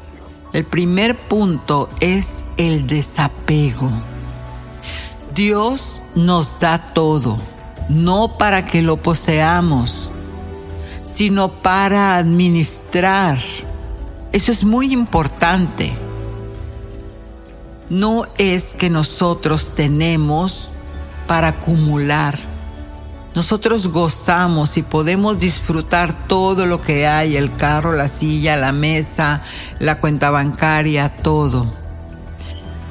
El 0.53 0.63
primer 0.65 1.17
punto 1.17 1.89
es 1.99 2.45
el 2.55 2.87
desapego. 2.87 3.91
Dios 5.35 6.01
nos 6.15 6.57
da 6.57 6.93
todo, 6.93 7.37
no 7.89 8.37
para 8.37 8.65
que 8.65 8.81
lo 8.81 8.97
poseamos, 8.97 10.09
sino 11.05 11.49
para 11.49 12.15
administrar. 12.15 13.39
Eso 14.31 14.51
es 14.51 14.63
muy 14.63 14.93
importante. 14.93 15.91
No 17.89 18.25
es 18.37 18.73
que 18.73 18.89
nosotros 18.89 19.73
tenemos 19.75 20.69
para 21.27 21.49
acumular 21.49 22.37
nosotros 23.37 23.89
gozamos 23.89 24.77
y 24.77 24.81
podemos 24.81 25.37
disfrutar 25.37 26.25
todo 26.27 26.65
lo 26.65 26.81
que 26.81 27.05
hay, 27.05 27.37
el 27.37 27.55
carro, 27.55 27.93
la 27.93 28.07
silla, 28.07 28.57
la 28.57 28.71
mesa, 28.71 29.43
la 29.77 29.99
cuenta 29.99 30.31
bancaria, 30.31 31.09
todo. 31.17 31.71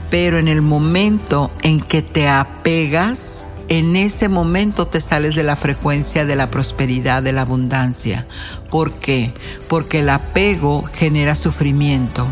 Pero 0.08 0.38
en 0.38 0.46
el 0.46 0.62
momento 0.62 1.50
en 1.62 1.80
que 1.80 2.00
te 2.00 2.28
apegas, 2.28 3.48
en 3.68 3.96
ese 3.96 4.28
momento 4.28 4.86
te 4.86 5.00
sales 5.00 5.34
de 5.34 5.42
la 5.42 5.56
frecuencia 5.56 6.24
de 6.24 6.36
la 6.36 6.48
prosperidad, 6.48 7.24
de 7.24 7.32
la 7.32 7.40
abundancia. 7.40 8.28
¿Por 8.70 8.92
qué? 8.92 9.34
Porque 9.66 9.98
el 9.98 10.10
apego 10.10 10.84
genera 10.84 11.34
sufrimiento. 11.34 12.24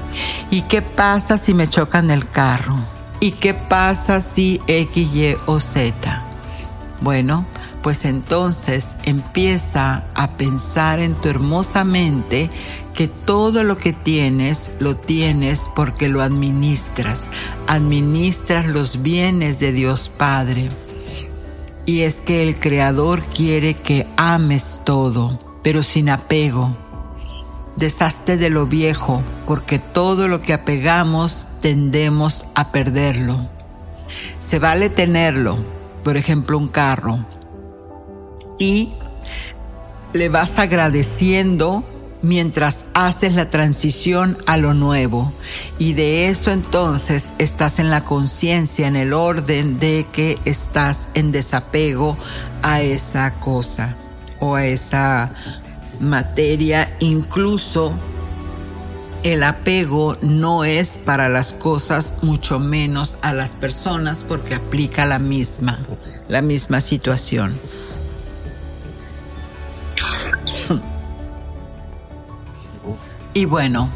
¿Y 0.52 0.62
qué 0.62 0.82
pasa 0.82 1.36
si 1.36 1.52
me 1.52 1.66
chocan 1.66 2.12
el 2.12 2.28
carro? 2.28 2.76
¿Y 3.18 3.32
qué 3.32 3.54
pasa 3.54 4.20
si 4.20 4.60
X, 4.68 5.12
Y 5.12 5.36
o 5.46 5.58
Z? 5.58 6.22
Bueno, 7.00 7.44
pues 7.84 8.06
entonces 8.06 8.96
empieza 9.04 10.06
a 10.14 10.38
pensar 10.38 11.00
en 11.00 11.14
tu 11.16 11.28
hermosa 11.28 11.84
mente 11.84 12.48
que 12.94 13.08
todo 13.08 13.62
lo 13.62 13.76
que 13.76 13.92
tienes 13.92 14.72
lo 14.78 14.96
tienes 14.96 15.70
porque 15.76 16.08
lo 16.08 16.22
administras, 16.22 17.28
administras 17.66 18.66
los 18.66 19.02
bienes 19.02 19.60
de 19.60 19.72
Dios 19.72 20.10
Padre. 20.16 20.70
Y 21.84 22.00
es 22.00 22.22
que 22.22 22.42
el 22.42 22.58
Creador 22.58 23.22
quiere 23.22 23.74
que 23.74 24.06
ames 24.16 24.80
todo, 24.84 25.38
pero 25.62 25.82
sin 25.82 26.08
apego. 26.08 26.74
Deshazte 27.76 28.38
de 28.38 28.48
lo 28.48 28.66
viejo, 28.66 29.20
porque 29.46 29.78
todo 29.78 30.26
lo 30.26 30.40
que 30.40 30.54
apegamos 30.54 31.48
tendemos 31.60 32.46
a 32.54 32.72
perderlo. 32.72 33.46
Se 34.38 34.58
vale 34.58 34.88
tenerlo, 34.88 35.58
por 36.02 36.16
ejemplo 36.16 36.56
un 36.56 36.68
carro, 36.68 37.26
y 38.58 38.90
le 40.12 40.28
vas 40.28 40.58
agradeciendo 40.58 41.84
mientras 42.24 42.86
haces 42.94 43.34
la 43.34 43.50
transición 43.50 44.38
a 44.46 44.56
lo 44.56 44.72
nuevo. 44.72 45.32
Y 45.78 45.92
de 45.92 46.28
eso 46.28 46.50
entonces 46.50 47.26
estás 47.38 47.78
en 47.78 47.90
la 47.90 48.04
conciencia, 48.04 48.86
en 48.86 48.96
el 48.96 49.12
orden 49.12 49.78
de 49.78 50.06
que 50.10 50.38
estás 50.44 51.08
en 51.14 51.32
desapego 51.32 52.16
a 52.62 52.80
esa 52.80 53.34
cosa 53.40 53.94
o 54.40 54.54
a 54.54 54.64
esa 54.64 55.34
materia. 56.00 56.96
Incluso 56.98 57.92
el 59.22 59.42
apego 59.42 60.16
no 60.22 60.64
es 60.64 60.96
para 60.96 61.28
las 61.28 61.52
cosas, 61.52 62.14
mucho 62.22 62.58
menos 62.58 63.18
a 63.20 63.34
las 63.34 63.54
personas, 63.54 64.24
porque 64.24 64.54
aplica 64.54 65.04
la 65.04 65.18
misma, 65.18 65.84
la 66.28 66.40
misma 66.40 66.80
situación. 66.80 67.58
Y 73.34 73.46
bueno, 73.46 73.90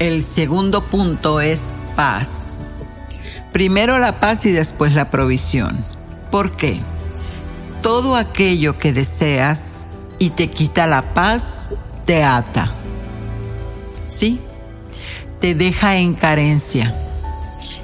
el 0.00 0.24
segundo 0.24 0.84
punto 0.84 1.40
es 1.40 1.72
paz. 1.94 2.54
Primero 3.52 4.00
la 4.00 4.18
paz 4.18 4.44
y 4.46 4.50
después 4.50 4.94
la 4.94 5.10
provisión. 5.10 5.84
¿Por 6.32 6.52
qué? 6.52 6.80
Todo 7.82 8.16
aquello 8.16 8.78
que 8.78 8.92
deseas 8.92 9.86
y 10.18 10.30
te 10.30 10.50
quita 10.50 10.88
la 10.88 11.14
paz, 11.14 11.70
te 12.04 12.24
ata. 12.24 12.72
¿Sí? 14.08 14.40
Te 15.38 15.54
deja 15.54 15.96
en 15.96 16.14
carencia. 16.14 16.92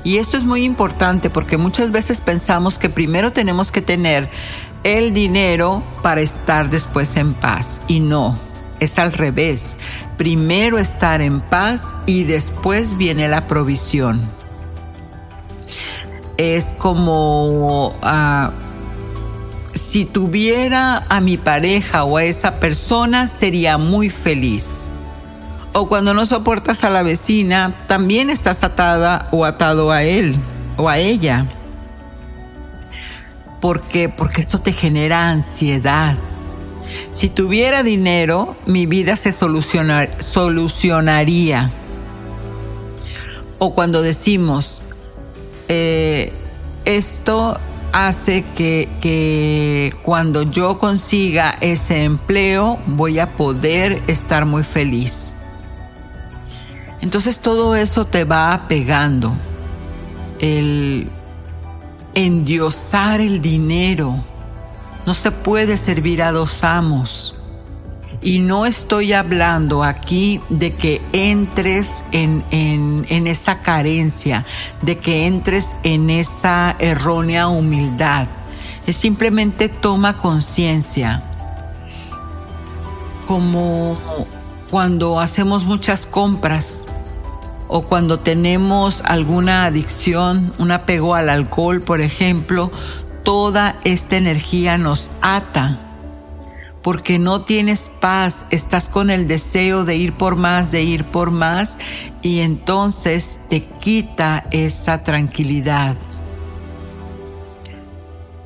Y 0.03 0.19
esto 0.19 0.37
es 0.37 0.45
muy 0.45 0.65
importante 0.65 1.31
porque 1.31 1.57
muchas 1.57 1.93
veces 1.93 2.21
pensamos 2.21 2.79
que 2.79 2.91
primero 2.91 3.33
tenemos 3.33 3.71
que 3.71 3.81
tener 3.81 4.29
el 4.83 5.13
dinero 5.13 5.85
para 6.03 6.21
estar 6.21 6.69
después 6.69 7.17
en 7.17 7.35
paz. 7.35 7.81
Y 7.89 8.01
no, 8.01 8.39
es 8.81 8.99
al 8.99 9.13
revés. 9.13 9.77
Primero 10.17 10.79
estar 10.79 11.21
en 11.21 11.41
paz 11.41 11.95
y 12.07 12.25
después 12.25 12.97
viene 12.97 13.29
la 13.29 13.47
provisión. 13.47 14.29
Es 16.37 16.75
como 16.79 17.95
ah, 18.03 18.51
si 19.75 20.05
tuviera 20.05 21.05
a 21.09 21.21
mi 21.21 21.37
pareja 21.37 22.05
o 22.05 22.17
a 22.17 22.25
esa 22.25 22.61
persona 22.61 23.29
sería 23.29 23.79
muy 23.79 24.11
feliz. 24.11 24.85
O 25.73 25.89
cuando 25.89 26.15
no 26.15 26.25
soportas 26.25 26.85
a 26.85 26.91
la 26.91 27.03
vecina, 27.03 27.75
también 27.87 28.31
estás 28.31 28.63
atada 28.63 29.29
o 29.31 29.45
atado 29.45 29.93
a 29.93 30.03
él 30.03 30.37
o 30.77 30.89
a 30.89 30.99
ella. 30.99 31.47
¿Por 33.61 33.83
qué? 33.83 34.09
Porque 34.09 34.41
esto 34.41 34.61
te 34.61 34.73
genera 34.73 35.29
ansiedad. 35.29 36.17
Si 37.13 37.29
tuviera 37.29 37.83
dinero, 37.83 38.57
mi 38.67 38.87
vida 38.87 39.17
se 39.17 39.33
solucionaría. 39.33 41.73
O 43.59 43.75
cuando 43.75 44.03
decimos, 44.03 44.83
eh, 45.69 46.33
esto 46.85 47.59
hace 47.93 48.45
que, 48.55 48.89
que 49.01 49.95
cuando 50.03 50.43
yo 50.43 50.79
consiga 50.79 51.57
ese 51.61 52.05
empleo 52.05 52.79
voy 52.87 53.19
a 53.19 53.33
poder 53.33 54.03
estar 54.07 54.45
muy 54.45 54.63
feliz. 54.63 55.39
Entonces 57.01 57.39
todo 57.39 57.75
eso 57.77 58.07
te 58.07 58.25
va 58.25 58.67
pegando. 58.69 59.33
El 60.39 61.11
endiosar 62.17 63.21
el 63.21 63.41
dinero. 63.41 64.25
No 65.07 65.15
se 65.15 65.31
puede 65.31 65.77
servir 65.77 66.21
a 66.21 66.33
dos 66.33 66.65
amos. 66.65 67.37
Y 68.21 68.41
no 68.41 68.67
estoy 68.67 69.13
hablando 69.13 69.85
aquí 69.85 70.41
de 70.49 70.75
que 70.75 71.01
entres 71.13 71.89
en, 72.11 72.45
en, 72.51 73.27
esa 73.29 73.61
carencia, 73.61 74.45
de 74.83 74.99
que 74.99 75.27
entres 75.27 75.77
en 75.85 76.11
esa 76.11 76.75
errónea 76.81 77.47
humildad. 77.47 78.27
Es 78.87 78.97
simplemente 78.97 79.69
toma 79.69 80.17
conciencia. 80.17 81.23
Como 83.29 83.97
cuando 84.71 85.21
hacemos 85.21 85.65
muchas 85.65 86.07
compras 86.07 86.87
o 87.69 87.83
cuando 87.83 88.21
tenemos 88.21 89.03
alguna 89.05 89.67
adicción, 89.67 90.53
un 90.59 90.73
apego 90.73 91.15
al 91.15 91.29
alcohol, 91.29 91.81
por 91.81 92.01
ejemplo, 92.01 92.71
toda 93.27 93.75
esta 93.83 94.17
energía 94.17 94.79
nos 94.79 95.11
ata 95.21 95.81
porque 96.81 97.19
no 97.19 97.43
tienes 97.43 97.91
paz, 98.01 98.47
estás 98.51 98.89
con 98.89 99.11
el 99.11 99.27
deseo 99.27 99.85
de 99.85 99.97
ir 99.97 100.13
por 100.13 100.37
más, 100.37 100.71
de 100.71 100.85
ir 100.85 101.05
por 101.07 101.33
más, 101.33 101.77
y 102.23 102.39
entonces 102.39 103.41
te 103.51 103.63
quita 103.63 104.47
esa 104.53 105.03
tranquilidad. 105.03 105.97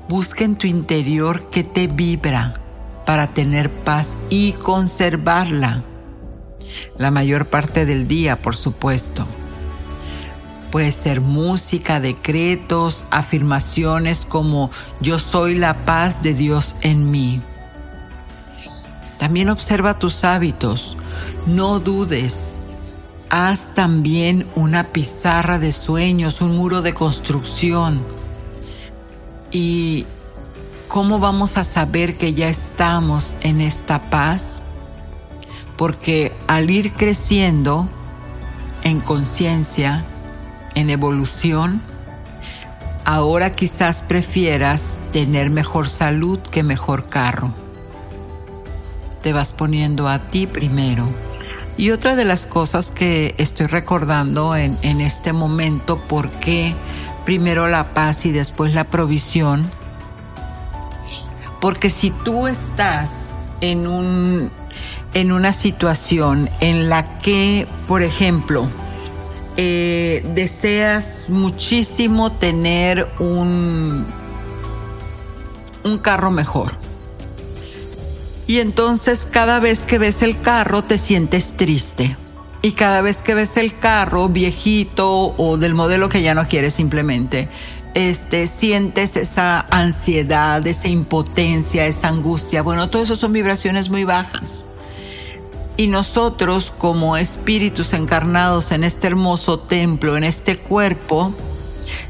Busca 0.08 0.44
en 0.44 0.56
tu 0.56 0.66
interior 0.66 1.50
que 1.50 1.62
te 1.62 1.86
vibra 1.86 2.54
para 3.04 3.26
tener 3.26 3.70
paz 3.70 4.16
y 4.30 4.52
conservarla. 4.52 5.84
La 6.96 7.10
mayor 7.10 7.44
parte 7.44 7.84
del 7.84 8.08
día, 8.08 8.36
por 8.36 8.56
supuesto. 8.56 9.26
Puede 10.70 10.92
ser 10.92 11.20
música, 11.20 11.98
decretos, 11.98 13.06
afirmaciones 13.10 14.24
como 14.24 14.70
yo 15.00 15.18
soy 15.18 15.56
la 15.56 15.84
paz 15.84 16.22
de 16.22 16.34
Dios 16.34 16.76
en 16.80 17.10
mí. 17.10 17.42
También 19.18 19.50
observa 19.50 19.98
tus 19.98 20.24
hábitos. 20.24 20.96
No 21.46 21.80
dudes. 21.80 22.58
Haz 23.28 23.74
también 23.74 24.46
una 24.54 24.84
pizarra 24.84 25.58
de 25.58 25.72
sueños, 25.72 26.40
un 26.40 26.56
muro 26.56 26.82
de 26.82 26.94
construcción. 26.94 28.02
¿Y 29.52 30.06
cómo 30.88 31.18
vamos 31.18 31.56
a 31.56 31.64
saber 31.64 32.16
que 32.16 32.32
ya 32.32 32.48
estamos 32.48 33.34
en 33.40 33.60
esta 33.60 34.08
paz? 34.08 34.62
Porque 35.76 36.32
al 36.46 36.70
ir 36.70 36.92
creciendo 36.92 37.88
en 38.84 39.00
conciencia, 39.00 40.04
en 40.74 40.90
evolución, 40.90 41.80
ahora 43.04 43.54
quizás 43.54 44.02
prefieras 44.02 45.00
tener 45.12 45.50
mejor 45.50 45.88
salud 45.88 46.38
que 46.38 46.62
mejor 46.62 47.08
carro 47.08 47.52
te 49.22 49.32
vas 49.32 49.52
poniendo 49.52 50.08
a 50.08 50.30
ti 50.30 50.46
primero. 50.46 51.08
Y 51.76 51.90
otra 51.90 52.14
de 52.14 52.24
las 52.24 52.46
cosas 52.46 52.90
que 52.90 53.34
estoy 53.38 53.66
recordando 53.66 54.56
en, 54.56 54.76
en 54.82 55.00
este 55.00 55.32
momento, 55.32 55.98
por 55.98 56.30
qué 56.30 56.74
primero 57.24 57.68
la 57.68 57.94
paz 57.94 58.26
y 58.26 58.32
después 58.32 58.74
la 58.74 58.84
provisión, 58.84 59.70
porque 61.60 61.90
si 61.90 62.10
tú 62.10 62.46
estás 62.46 63.32
en 63.60 63.86
un 63.86 64.50
en 65.12 65.32
una 65.32 65.52
situación 65.52 66.48
en 66.60 66.88
la 66.88 67.18
que, 67.18 67.66
por 67.88 68.02
ejemplo, 68.02 68.68
eh, 69.62 70.24
deseas 70.34 71.26
muchísimo 71.28 72.32
tener 72.32 73.10
un, 73.18 74.06
un 75.84 75.98
carro 75.98 76.30
mejor 76.30 76.72
y 78.50 78.58
entonces 78.58 79.28
cada 79.30 79.60
vez 79.60 79.84
que 79.84 79.98
ves 79.98 80.22
el 80.22 80.40
carro 80.40 80.82
te 80.82 80.98
sientes 80.98 81.56
triste. 81.56 82.16
Y 82.62 82.72
cada 82.72 83.00
vez 83.00 83.22
que 83.22 83.34
ves 83.34 83.56
el 83.58 83.78
carro 83.78 84.28
viejito 84.28 85.36
o 85.36 85.56
del 85.56 85.74
modelo 85.74 86.08
que 86.08 86.22
ya 86.22 86.34
no 86.34 86.48
quieres 86.48 86.74
simplemente, 86.74 87.48
este, 87.94 88.48
sientes 88.48 89.16
esa 89.16 89.60
ansiedad, 89.70 90.66
esa 90.66 90.88
impotencia, 90.88 91.86
esa 91.86 92.08
angustia. 92.08 92.62
Bueno, 92.62 92.90
todo 92.90 93.02
eso 93.02 93.14
son 93.14 93.32
vibraciones 93.32 93.88
muy 93.88 94.02
bajas. 94.02 94.66
Y 95.80 95.86
nosotros 95.86 96.74
como 96.76 97.16
espíritus 97.16 97.94
encarnados 97.94 98.70
en 98.70 98.84
este 98.84 99.06
hermoso 99.06 99.60
templo, 99.60 100.18
en 100.18 100.24
este 100.24 100.58
cuerpo, 100.58 101.32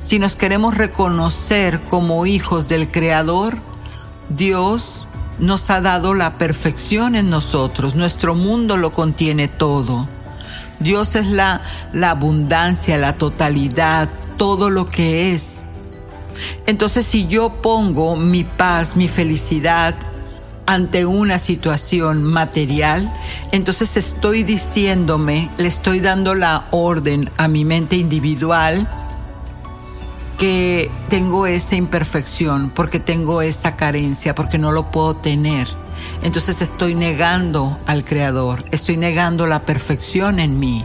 si 0.03 0.19
nos 0.19 0.35
queremos 0.35 0.77
reconocer 0.77 1.81
como 1.83 2.27
hijos 2.27 2.67
del 2.67 2.91
Creador, 2.91 3.59
Dios 4.29 5.07
nos 5.39 5.71
ha 5.71 5.81
dado 5.81 6.15
la 6.15 6.37
perfección 6.37 7.15
en 7.15 7.31
nosotros. 7.31 7.95
Nuestro 7.95 8.35
mundo 8.35 8.77
lo 8.77 8.93
contiene 8.93 9.47
todo. 9.47 10.09
Dios 10.81 11.15
es 11.15 11.27
la, 11.27 11.63
la 11.93 12.11
abundancia, 12.11 12.99
la 12.99 13.13
totalidad, 13.19 14.09
todo 14.37 14.69
lo 14.69 14.91
que 14.91 15.33
es. 15.33 15.63
Entonces 16.67 17.07
si 17.07 17.29
yo 17.29 17.63
pongo 17.63 18.17
mi 18.17 18.43
paz, 18.43 18.97
mi 18.97 19.07
felicidad 19.07 19.95
ante 20.71 21.05
una 21.05 21.41
situación 21.41 22.23
material, 22.23 23.13
entonces 23.51 23.97
estoy 23.97 24.45
diciéndome, 24.45 25.51
le 25.59 25.67
estoy 25.67 25.99
dando 25.99 26.37
la 26.37 26.69
orden 26.71 27.29
a 27.39 27.49
mi 27.49 27.65
mente 27.65 27.97
individual, 27.97 28.89
que 30.39 30.89
tengo 31.09 31.49
esa 31.49 31.75
imperfección, 31.75 32.71
porque 32.71 33.01
tengo 33.01 33.43
esa 33.43 33.75
carencia, 33.75 34.37
porque 34.37 34.59
no 34.59 34.71
lo 34.71 34.93
puedo 34.93 35.17
tener. 35.17 35.67
Entonces 36.23 36.63
estoy 36.63 36.95
negando 36.95 37.77
al 37.87 38.05
Creador, 38.05 38.65
estoy 38.71 38.97
negando 38.97 39.49
la 39.49 39.63
perfección 39.67 40.39
en 40.39 40.61
mí, 40.61 40.85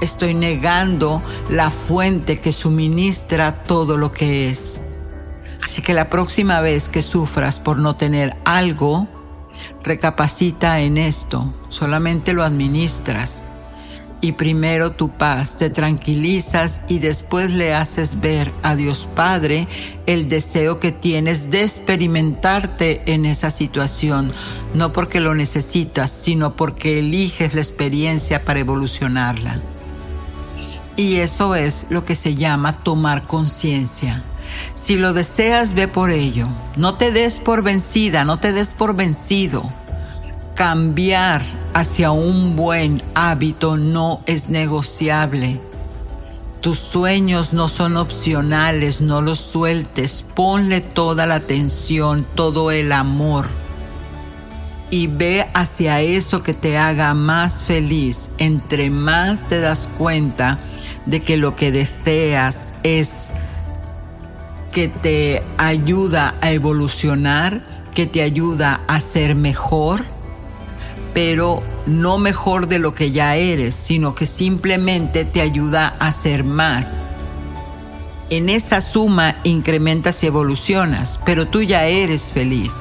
estoy 0.00 0.34
negando 0.34 1.22
la 1.50 1.72
fuente 1.72 2.38
que 2.38 2.52
suministra 2.52 3.64
todo 3.64 3.96
lo 3.96 4.12
que 4.12 4.48
es. 4.48 4.80
Así 5.60 5.82
que 5.82 5.92
la 5.92 6.08
próxima 6.08 6.60
vez 6.60 6.88
que 6.88 7.02
sufras 7.02 7.58
por 7.58 7.78
no 7.78 7.96
tener 7.96 8.36
algo, 8.44 9.08
recapacita 9.84 10.80
en 10.80 10.96
esto, 10.96 11.52
solamente 11.68 12.32
lo 12.32 12.42
administras 12.42 13.44
y 14.24 14.32
primero 14.32 14.92
tu 14.92 15.10
paz, 15.10 15.58
te 15.58 15.68
tranquilizas 15.68 16.80
y 16.88 16.98
después 16.98 17.50
le 17.50 17.74
haces 17.74 18.22
ver 18.22 18.54
a 18.62 18.74
Dios 18.74 19.06
Padre 19.14 19.68
el 20.06 20.30
deseo 20.30 20.80
que 20.80 20.92
tienes 20.92 21.50
de 21.50 21.62
experimentarte 21.62 23.02
en 23.04 23.26
esa 23.26 23.50
situación, 23.50 24.32
no 24.72 24.94
porque 24.94 25.20
lo 25.20 25.34
necesitas, 25.34 26.10
sino 26.10 26.56
porque 26.56 27.00
eliges 27.00 27.52
la 27.52 27.60
experiencia 27.60 28.42
para 28.42 28.60
evolucionarla. 28.60 29.60
Y 30.96 31.16
eso 31.16 31.54
es 31.54 31.86
lo 31.90 32.06
que 32.06 32.14
se 32.14 32.34
llama 32.34 32.82
tomar 32.82 33.26
conciencia. 33.26 34.24
Si 34.74 34.96
lo 34.96 35.12
deseas, 35.12 35.74
ve 35.74 35.88
por 35.88 36.10
ello. 36.10 36.48
No 36.76 36.94
te 36.94 37.12
des 37.12 37.38
por 37.38 37.62
vencida, 37.62 38.24
no 38.24 38.38
te 38.38 38.52
des 38.52 38.74
por 38.74 38.94
vencido 38.94 39.72
cambiar 40.54 41.42
hacia 41.72 42.12
un 42.12 42.54
buen 42.54 43.02
hábito 43.14 43.76
no 43.76 44.20
es 44.26 44.50
negociable. 44.50 45.60
Tus 46.60 46.78
sueños 46.78 47.52
no 47.52 47.68
son 47.68 47.96
opcionales, 47.96 49.00
no 49.00 49.20
los 49.20 49.38
sueltes, 49.38 50.24
ponle 50.34 50.80
toda 50.80 51.26
la 51.26 51.34
atención, 51.34 52.24
todo 52.34 52.70
el 52.70 52.92
amor 52.92 53.46
y 54.90 55.08
ve 55.08 55.46
hacia 55.54 56.00
eso 56.00 56.42
que 56.42 56.54
te 56.54 56.78
haga 56.78 57.12
más 57.14 57.64
feliz. 57.64 58.30
Entre 58.38 58.90
más 58.90 59.48
te 59.48 59.60
das 59.60 59.88
cuenta 59.98 60.58
de 61.04 61.20
que 61.20 61.36
lo 61.36 61.54
que 61.56 61.72
deseas 61.72 62.74
es 62.82 63.30
que 64.74 64.88
te 64.88 65.40
ayuda 65.56 66.34
a 66.40 66.50
evolucionar, 66.50 67.62
que 67.94 68.06
te 68.06 68.22
ayuda 68.22 68.80
a 68.88 69.00
ser 69.00 69.36
mejor, 69.36 70.04
pero 71.14 71.62
no 71.86 72.18
mejor 72.18 72.66
de 72.66 72.80
lo 72.80 72.92
que 72.92 73.12
ya 73.12 73.36
eres, 73.36 73.76
sino 73.76 74.16
que 74.16 74.26
simplemente 74.26 75.24
te 75.24 75.40
ayuda 75.40 75.94
a 76.00 76.10
ser 76.10 76.42
más. 76.42 77.08
En 78.30 78.48
esa 78.48 78.80
suma 78.80 79.36
incrementas 79.44 80.24
y 80.24 80.26
evolucionas, 80.26 81.20
pero 81.24 81.46
tú 81.46 81.62
ya 81.62 81.84
eres 81.84 82.32
feliz. 82.32 82.72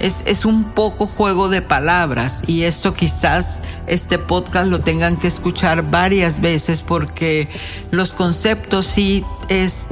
es, 0.00 0.46
un 0.46 0.64
poco 0.64 1.06
juego 1.06 1.50
de 1.50 1.60
palabras 1.60 2.42
y 2.46 2.62
esto 2.62 2.94
quizás 2.94 3.60
este 3.86 4.18
podcast 4.18 4.68
lo 4.68 4.80
tengan 4.80 5.16
que 5.16 5.28
escuchar 5.28 5.90
varias 5.90 6.40
veces 6.40 6.80
porque 6.80 7.48
los 7.90 8.14
conceptos 8.14 8.86
sí 8.86 9.22
es 9.48 9.86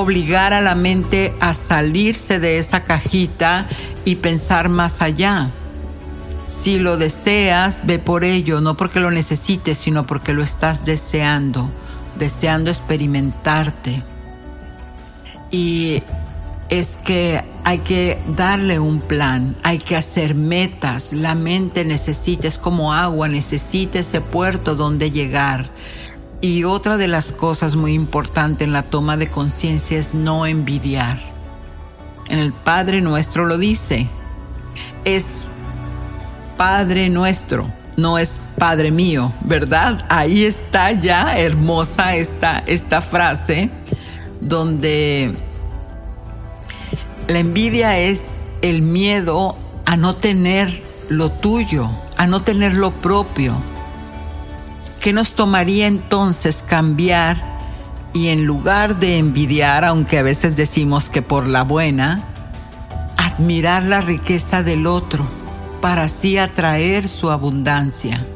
obligar 0.00 0.52
a 0.52 0.60
la 0.60 0.74
mente 0.74 1.34
a 1.40 1.54
salirse 1.54 2.38
de 2.38 2.58
esa 2.58 2.84
cajita 2.84 3.66
y 4.04 4.16
pensar 4.16 4.68
más 4.68 5.02
allá. 5.02 5.50
Si 6.48 6.78
lo 6.78 6.96
deseas, 6.96 7.86
ve 7.86 7.98
por 7.98 8.24
ello, 8.24 8.60
no 8.60 8.76
porque 8.76 9.00
lo 9.00 9.10
necesites, 9.10 9.78
sino 9.78 10.06
porque 10.06 10.32
lo 10.32 10.42
estás 10.42 10.84
deseando, 10.84 11.70
deseando 12.16 12.70
experimentarte. 12.70 14.02
Y 15.50 16.02
es 16.68 16.96
que 16.96 17.44
hay 17.64 17.78
que 17.78 18.18
darle 18.36 18.78
un 18.78 19.00
plan, 19.00 19.56
hay 19.62 19.78
que 19.78 19.96
hacer 19.96 20.34
metas. 20.34 21.12
La 21.12 21.34
mente 21.34 21.84
necesita, 21.84 22.48
es 22.48 22.58
como 22.58 22.92
agua, 22.92 23.28
necesita 23.28 23.98
ese 23.98 24.20
puerto 24.20 24.76
donde 24.76 25.10
llegar. 25.10 25.70
Y 26.46 26.62
otra 26.62 26.96
de 26.96 27.08
las 27.08 27.32
cosas 27.32 27.74
muy 27.74 27.92
importantes 27.92 28.68
en 28.68 28.72
la 28.72 28.84
toma 28.84 29.16
de 29.16 29.28
conciencia 29.28 29.98
es 29.98 30.14
no 30.14 30.46
envidiar. 30.46 31.18
En 32.28 32.38
el 32.38 32.52
Padre 32.52 33.00
nuestro 33.00 33.46
lo 33.46 33.58
dice. 33.58 34.06
Es 35.04 35.44
Padre 36.56 37.10
nuestro, 37.10 37.68
no 37.96 38.16
es 38.16 38.40
Padre 38.56 38.92
mío, 38.92 39.32
¿verdad? 39.40 40.06
Ahí 40.08 40.44
está 40.44 40.92
ya 40.92 41.36
hermosa 41.36 42.14
esta, 42.14 42.62
esta 42.64 43.00
frase 43.00 43.68
donde 44.40 45.34
la 47.26 47.40
envidia 47.40 47.98
es 47.98 48.52
el 48.62 48.82
miedo 48.82 49.56
a 49.84 49.96
no 49.96 50.14
tener 50.14 50.80
lo 51.08 51.28
tuyo, 51.28 51.90
a 52.16 52.28
no 52.28 52.42
tener 52.42 52.74
lo 52.74 52.92
propio. 52.92 53.56
¿Qué 55.06 55.12
nos 55.12 55.34
tomaría 55.34 55.86
entonces 55.86 56.64
cambiar 56.66 57.40
y 58.12 58.26
en 58.26 58.44
lugar 58.44 58.98
de 58.98 59.18
envidiar, 59.18 59.84
aunque 59.84 60.18
a 60.18 60.22
veces 60.24 60.56
decimos 60.56 61.10
que 61.10 61.22
por 61.22 61.46
la 61.46 61.62
buena, 61.62 62.24
admirar 63.16 63.84
la 63.84 64.00
riqueza 64.00 64.64
del 64.64 64.84
otro 64.84 65.24
para 65.80 66.02
así 66.02 66.38
atraer 66.38 67.08
su 67.08 67.30
abundancia? 67.30 68.26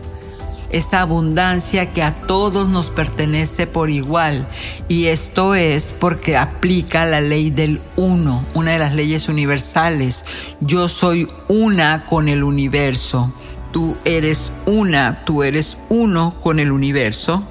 esa 0.70 1.00
abundancia 1.00 1.90
que 1.90 2.02
a 2.02 2.14
todos 2.14 2.68
nos 2.68 2.90
pertenece 2.90 3.66
por 3.66 3.90
igual. 3.90 4.46
Y 4.88 5.06
esto 5.06 5.54
es 5.54 5.92
porque 5.92 6.37
aplica 6.37 7.04
la 7.06 7.20
ley 7.20 7.50
del 7.50 7.80
uno, 7.96 8.44
una 8.54 8.72
de 8.72 8.78
las 8.78 8.94
leyes 8.94 9.28
universales. 9.28 10.24
Yo 10.61 10.88
soy 10.88 11.28
una 11.48 12.04
con 12.04 12.28
el 12.28 12.44
universo. 12.44 13.33
Tú 13.72 13.96
eres 14.04 14.52
una, 14.66 15.24
tú 15.24 15.42
eres 15.42 15.76
uno 15.88 16.37
con 16.40 16.59
el 16.59 16.72
universo. 16.72 17.46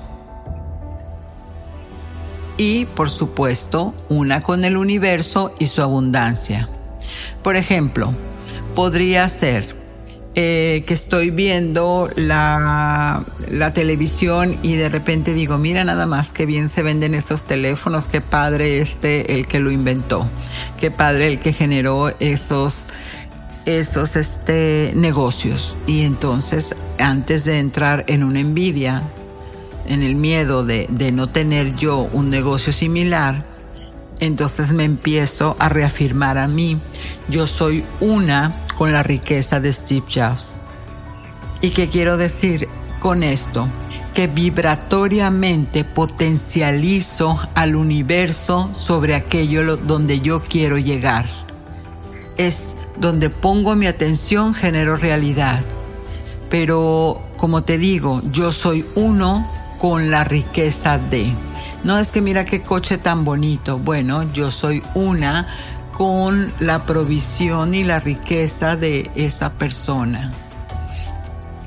Y 2.57 2.85
por 2.85 3.09
supuesto, 3.09 3.93
una 4.09 4.43
con 4.43 4.65
el 4.65 4.75
universo 4.75 5.53
y 5.59 5.67
su 5.67 5.81
abundancia. 5.81 6.67
Por 7.41 7.55
ejemplo, 7.55 8.13
podría 8.75 9.29
ser 9.29 9.79
eh, 10.35 10.83
que 10.85 10.93
estoy 10.93 11.31
viendo 11.31 12.09
la, 12.15 13.23
la, 13.49 13.73
televisión 13.73 14.59
y 14.61 14.75
de 14.75 14.87
repente 14.87 15.33
digo, 15.33 15.57
mira 15.57 15.83
nada 15.83 16.05
más 16.05 16.31
qué 16.31 16.45
bien 16.45 16.69
se 16.69 16.83
venden 16.83 17.15
estos 17.15 17.45
teléfonos, 17.45 18.07
qué 18.07 18.21
padre 18.21 18.79
este 18.79 19.33
el 19.33 19.47
que 19.47 19.59
lo 19.59 19.71
inventó, 19.71 20.29
qué 20.79 20.91
padre 20.91 21.27
el 21.27 21.39
que 21.39 21.51
generó 21.51 22.13
esos 22.19 22.85
esos 23.77 24.15
este 24.15 24.91
negocios 24.95 25.75
y 25.85 26.01
entonces 26.01 26.75
antes 26.97 27.45
de 27.45 27.59
entrar 27.59 28.05
en 28.07 28.23
una 28.23 28.39
envidia 28.39 29.03
en 29.87 30.03
el 30.03 30.15
miedo 30.15 30.65
de, 30.65 30.87
de 30.89 31.11
no 31.11 31.29
tener 31.29 31.75
yo 31.75 32.09
un 32.13 32.29
negocio 32.29 32.73
similar 32.73 33.45
entonces 34.19 34.71
me 34.71 34.83
empiezo 34.83 35.55
a 35.59 35.69
reafirmar 35.69 36.37
a 36.37 36.47
mí 36.47 36.79
yo 37.29 37.47
soy 37.47 37.83
una 37.99 38.65
con 38.79 38.93
la 38.93 39.03
riqueza 39.03 39.59
de 39.59 39.73
Steve 39.73 40.05
Jobs. 40.09 40.53
¿Y 41.59 41.71
qué 41.71 41.89
quiero 41.89 42.15
decir 42.15 42.69
con 43.01 43.23
esto? 43.23 43.67
Que 44.13 44.27
vibratoriamente 44.27 45.83
potencializo 45.83 47.37
al 47.55 47.75
universo 47.75 48.69
sobre 48.73 49.15
aquello 49.15 49.75
donde 49.75 50.21
yo 50.21 50.41
quiero 50.41 50.77
llegar. 50.77 51.25
Es 52.37 52.77
donde 52.99 53.29
pongo 53.29 53.75
mi 53.75 53.87
atención, 53.87 54.53
genero 54.53 54.97
realidad. 54.97 55.61
Pero, 56.49 57.21
como 57.37 57.63
te 57.63 57.77
digo, 57.77 58.21
yo 58.31 58.51
soy 58.51 58.85
uno 58.95 59.49
con 59.79 60.11
la 60.11 60.23
riqueza 60.23 60.97
de. 60.97 61.33
No 61.83 61.97
es 61.97 62.11
que 62.11 62.21
mira 62.21 62.45
qué 62.45 62.61
coche 62.61 62.97
tan 62.97 63.23
bonito. 63.23 63.79
Bueno, 63.79 64.31
yo 64.33 64.51
soy 64.51 64.83
una 64.95 65.47
con 65.93 66.51
la 66.59 66.83
provisión 66.83 67.73
y 67.73 67.83
la 67.83 67.99
riqueza 67.99 68.75
de 68.75 69.09
esa 69.15 69.53
persona. 69.53 70.31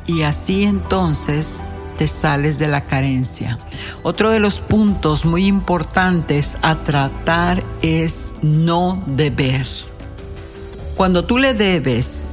Y 0.07 0.23
así 0.23 0.65
entonces 0.65 1.61
te 1.97 2.09
sales 2.09 2.59
de 2.59 2.67
la 2.67 2.85
carencia. 2.85 3.59
Otro 4.03 4.31
de 4.31 4.41
los 4.41 4.59
puntos 4.59 5.25
muy 5.25 5.47
importantes 5.47 6.57
a 6.63 6.83
tratar 6.83 7.63
es 7.83 8.35
no 8.43 9.03
deber. 9.07 9.67
Cuando 10.97 11.25
tú 11.25 11.39
le 11.39 11.55
debes 11.55 12.31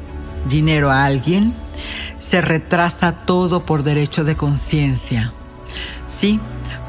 dinero 0.47 0.91
a 0.91 1.05
alguien, 1.05 1.53
se 2.17 2.41
retrasa 2.41 3.25
todo 3.25 3.65
por 3.65 3.83
derecho 3.83 4.23
de 4.23 4.35
conciencia. 4.35 5.33
Sí, 6.07 6.39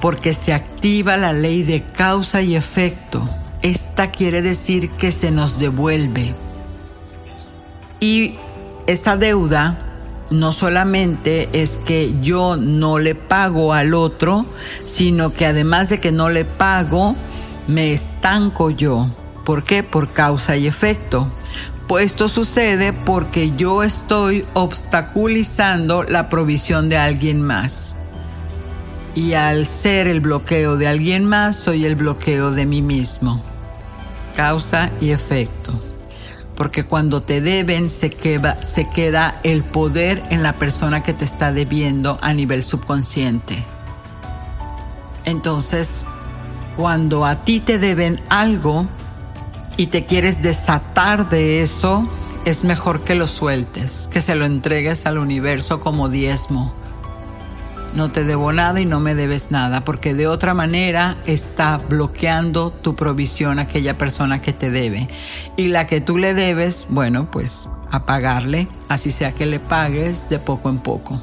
porque 0.00 0.34
se 0.34 0.52
activa 0.52 1.16
la 1.16 1.32
ley 1.32 1.62
de 1.62 1.82
causa 1.82 2.42
y 2.42 2.56
efecto 2.56 3.28
esta 3.62 4.10
quiere 4.10 4.42
decir 4.42 4.90
que 4.90 5.12
se 5.12 5.30
nos 5.30 5.58
devuelve. 5.58 6.34
Y 8.00 8.36
esa 8.86 9.16
deuda 9.16 9.78
no 10.30 10.52
solamente 10.52 11.48
es 11.52 11.78
que 11.78 12.14
yo 12.22 12.56
no 12.56 12.98
le 12.98 13.14
pago 13.14 13.72
al 13.72 13.94
otro, 13.94 14.46
sino 14.84 15.32
que 15.34 15.46
además 15.46 15.90
de 15.90 16.00
que 16.00 16.12
no 16.12 16.30
le 16.30 16.44
pago, 16.44 17.16
me 17.66 17.92
estanco 17.92 18.70
yo. 18.70 19.08
¿Por 19.44 19.64
qué? 19.64 19.82
Por 19.82 20.12
causa 20.12 20.56
y 20.56 20.66
efecto. 20.66 21.30
Esto 21.98 22.28
sucede 22.28 22.92
porque 22.92 23.52
yo 23.56 23.82
estoy 23.82 24.44
obstaculizando 24.54 26.04
la 26.04 26.28
provisión 26.28 26.88
de 26.88 26.96
alguien 26.96 27.42
más. 27.42 27.96
Y 29.14 29.34
al 29.34 29.66
ser 29.66 30.06
el 30.06 30.20
bloqueo 30.20 30.76
de 30.76 30.86
alguien 30.86 31.24
más, 31.24 31.56
soy 31.56 31.84
el 31.84 31.96
bloqueo 31.96 32.52
de 32.52 32.66
mí 32.66 32.80
mismo 32.80 33.42
causa 34.40 34.90
y 35.00 35.10
efecto. 35.10 35.78
Porque 36.56 36.84
cuando 36.84 37.22
te 37.22 37.40
deben 37.40 37.90
se 37.90 38.10
queda, 38.10 38.62
se 38.64 38.88
queda 38.88 39.38
el 39.42 39.64
poder 39.64 40.22
en 40.30 40.42
la 40.42 40.54
persona 40.54 41.02
que 41.02 41.12
te 41.12 41.24
está 41.24 41.52
debiendo 41.52 42.18
a 42.20 42.32
nivel 42.32 42.62
subconsciente. 42.62 43.64
Entonces, 45.24 46.04
cuando 46.76 47.24
a 47.24 47.42
ti 47.42 47.60
te 47.60 47.78
deben 47.78 48.20
algo 48.28 48.88
y 49.80 49.86
te 49.86 50.04
quieres 50.04 50.42
desatar 50.42 51.30
de 51.30 51.62
eso, 51.62 52.06
es 52.44 52.64
mejor 52.64 53.02
que 53.02 53.14
lo 53.14 53.26
sueltes, 53.26 54.10
que 54.12 54.20
se 54.20 54.34
lo 54.34 54.44
entregues 54.44 55.06
al 55.06 55.16
universo 55.16 55.80
como 55.80 56.10
diezmo 56.10 56.74
no 57.94 58.10
te 58.10 58.24
debo 58.24 58.52
nada 58.52 58.80
y 58.80 58.86
no 58.86 59.00
me 59.00 59.14
debes 59.14 59.50
nada, 59.50 59.84
porque 59.84 60.14
de 60.14 60.26
otra 60.26 60.54
manera 60.54 61.16
está 61.26 61.78
bloqueando 61.78 62.70
tu 62.70 62.94
provisión 62.94 63.58
a 63.58 63.62
aquella 63.62 63.98
persona 63.98 64.40
que 64.40 64.52
te 64.52 64.70
debe. 64.70 65.08
Y 65.56 65.68
la 65.68 65.86
que 65.86 66.00
tú 66.00 66.16
le 66.16 66.34
debes, 66.34 66.86
bueno, 66.88 67.30
pues 67.30 67.68
a 67.90 68.06
pagarle, 68.06 68.68
así 68.88 69.10
sea 69.10 69.32
que 69.32 69.46
le 69.46 69.58
pagues 69.58 70.28
de 70.28 70.38
poco 70.38 70.68
en 70.68 70.78
poco. 70.78 71.20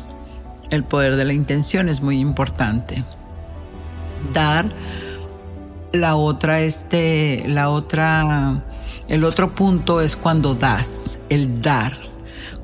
El 0.69 0.83
poder 0.83 1.15
de 1.15 1.23
la 1.23 1.33
intención 1.33 1.87
es 1.87 2.01
muy 2.01 2.19
importante. 2.19 3.05
Dar 4.33 4.69
la 5.93 6.15
otra 6.15 6.61
este 6.61 7.43
la 7.47 7.69
otra 7.69 8.63
el 9.07 9.23
otro 9.23 9.55
punto 9.55 10.01
es 10.01 10.15
cuando 10.15 10.55
das, 10.55 11.19
el 11.29 11.61
dar. 11.61 11.93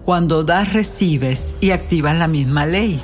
Cuando 0.04 0.44
das 0.44 0.74
recibes 0.74 1.56
y 1.62 1.72
activas 1.72 2.18
la 2.18 2.28
misma 2.28 2.66
ley 2.66 3.02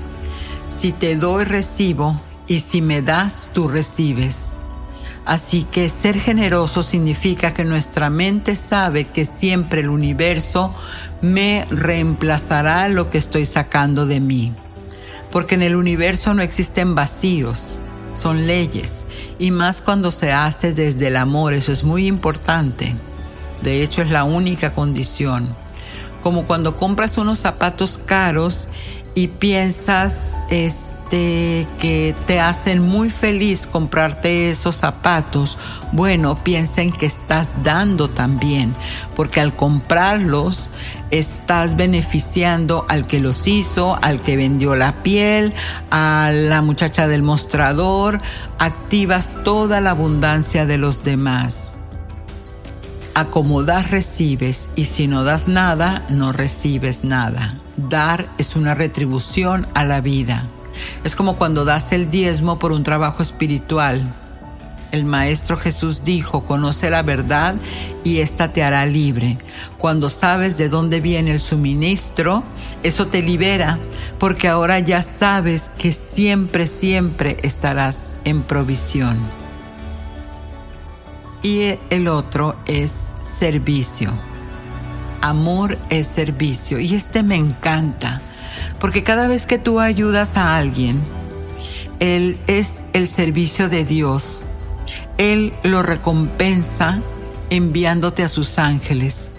si 0.70 0.92
te 0.92 1.16
doy, 1.16 1.44
recibo, 1.44 2.22
y 2.48 2.60
si 2.60 2.82
me 2.82 3.02
das, 3.02 3.50
tú 3.52 3.68
recibes. 3.68 4.54
Así 5.26 5.64
que 5.64 5.90
ser 5.90 6.20
generoso 6.20 6.84
significa 6.84 7.54
que 7.54 7.66
nuestra 7.66 8.10
mente 8.10 8.56
sabe 8.56 9.06
que 9.06 9.26
siempre 9.26 9.82
el 9.82 9.90
universo 9.90 10.74
me 11.22 11.66
reemplazará 11.70 12.88
lo 12.88 13.10
que 13.10 13.18
estoy 13.18 13.46
sacando 13.46 14.06
de 14.06 14.20
mí. 14.20 14.54
Porque 15.32 15.56
en 15.56 15.64
el 15.64 15.76
universo 15.76 16.34
no 16.34 16.42
existen 16.42 16.96
vacíos, 16.96 17.82
son 18.14 18.48
leyes. 18.48 19.06
Y 19.38 19.52
más 19.52 19.82
cuando 19.82 20.12
se 20.12 20.32
hace 20.32 20.74
desde 20.74 21.08
el 21.08 21.18
amor, 21.18 21.54
eso 21.54 21.72
es 21.72 21.84
muy 21.84 22.08
importante. 22.08 22.96
De 23.62 23.84
hecho 23.84 24.02
es 24.02 24.10
la 24.10 24.24
única 24.24 24.74
condición. 24.74 25.56
como 26.22 26.46
cuando 26.46 26.76
compras 26.76 27.18
unos 27.18 27.40
zapatos 27.40 27.98
caros 27.98 28.68
y 29.16 29.30
piensas 29.30 30.38
este, 30.50 30.99
que 31.10 32.16
te 32.28 32.40
hacen 32.40 32.82
muy 32.82 33.10
feliz 33.10 33.68
comprarte 33.68 34.50
esos 34.50 34.76
zapatos, 34.76 35.58
bueno, 35.92 36.36
piensen 36.44 36.92
que 36.92 37.06
estás 37.06 37.64
dando 37.64 38.10
también, 38.10 38.76
porque 39.16 39.42
al 39.42 39.56
comprarlos 39.56 40.70
estás 41.12 41.76
beneficiando 41.76 42.86
al 42.88 43.08
que 43.08 43.20
los 43.20 43.48
hizo, 43.48 43.98
al 44.02 44.22
que 44.22 44.38
vendió 44.38 44.76
la 44.76 44.94
piel, 45.04 45.54
a 45.92 46.32
la 46.34 46.62
muchacha 46.62 47.08
del 47.08 47.24
mostrador, 47.24 48.22
activas 48.60 49.38
toda 49.44 49.82
la 49.82 49.92
abundancia 49.92 50.66
de 50.66 50.78
los 50.78 51.04
demás. 51.04 51.76
A 53.16 53.26
como 53.26 53.64
das 53.64 53.92
recibes 53.92 54.70
y 54.76 54.86
si 54.86 55.08
no 55.08 55.24
das 55.24 55.48
nada, 55.48 56.06
no 56.10 56.32
recibes 56.32 57.04
nada. 57.04 57.56
Dar 57.76 58.30
es 58.38 58.56
una 58.56 58.76
retribución 58.76 59.68
a 59.74 59.84
la 59.84 60.00
vida. 60.00 60.46
Es 61.04 61.16
como 61.16 61.38
cuando 61.38 61.66
das 61.66 61.92
el 61.92 62.12
diezmo 62.12 62.60
por 62.60 62.72
un 62.72 62.84
trabajo 62.84 63.22
espiritual. 63.24 64.02
El 64.92 65.06
Maestro 65.06 65.56
Jesús 65.58 66.04
dijo, 66.04 66.46
conoce 66.46 66.90
la 66.90 67.04
verdad 67.04 67.56
y 68.04 68.20
ésta 68.20 68.52
te 68.52 68.64
hará 68.64 68.86
libre. 68.88 69.38
Cuando 69.78 70.10
sabes 70.10 70.58
de 70.58 70.68
dónde 70.68 71.00
viene 71.00 71.32
el 71.32 71.40
suministro, 71.40 72.44
eso 72.82 73.08
te 73.08 73.22
libera, 73.22 73.78
porque 74.18 74.48
ahora 74.48 74.80
ya 74.80 75.04
sabes 75.04 75.70
que 75.78 75.92
siempre, 75.92 76.66
siempre 76.66 77.38
estarás 77.44 78.10
en 78.26 78.42
provisión 78.42 79.40
y 81.42 81.78
el 81.90 82.08
otro 82.08 82.56
es 82.66 83.08
servicio. 83.22 84.12
Amor 85.22 85.78
es 85.90 86.08
servicio 86.08 86.80
y 86.80 86.96
este 86.96 87.24
me 87.24 87.36
encanta 87.36 88.22
porque 88.80 89.04
cada 89.04 89.28
vez 89.28 89.46
que 89.46 89.58
tú 89.58 89.80
ayudas 89.80 90.38
a 90.38 90.58
alguien, 90.58 91.02
Él 92.00 92.38
es 92.48 92.84
el 92.94 93.08
servicio 93.08 93.70
de 93.70 93.84
Dios. 93.84 94.46
Él 95.18 95.54
lo 95.64 95.84
recompensa 95.84 97.02
enviándote 97.50 98.24
a 98.24 98.30
sus 98.30 98.60
ángeles. 98.60 99.30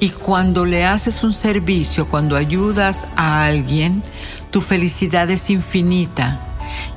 Y 0.00 0.10
cuando 0.10 0.64
le 0.64 0.86
haces 0.86 1.22
un 1.22 1.32
servicio, 1.32 2.08
cuando 2.08 2.36
ayudas 2.36 3.06
a 3.16 3.44
alguien, 3.44 4.02
tu 4.50 4.60
felicidad 4.62 5.30
es 5.30 5.50
infinita. 5.50 6.40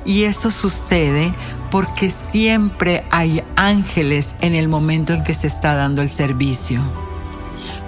Y 0.06 0.24
eso 0.24 0.50
sucede 0.50 1.34
porque 1.70 2.08
siempre 2.08 3.04
hay 3.10 3.42
ángeles 3.56 4.34
en 4.40 4.54
el 4.54 4.68
momento 4.68 5.12
en 5.12 5.22
que 5.22 5.34
se 5.34 5.48
está 5.48 5.74
dando 5.74 6.02
el 6.02 6.08
servicio. 6.08 6.80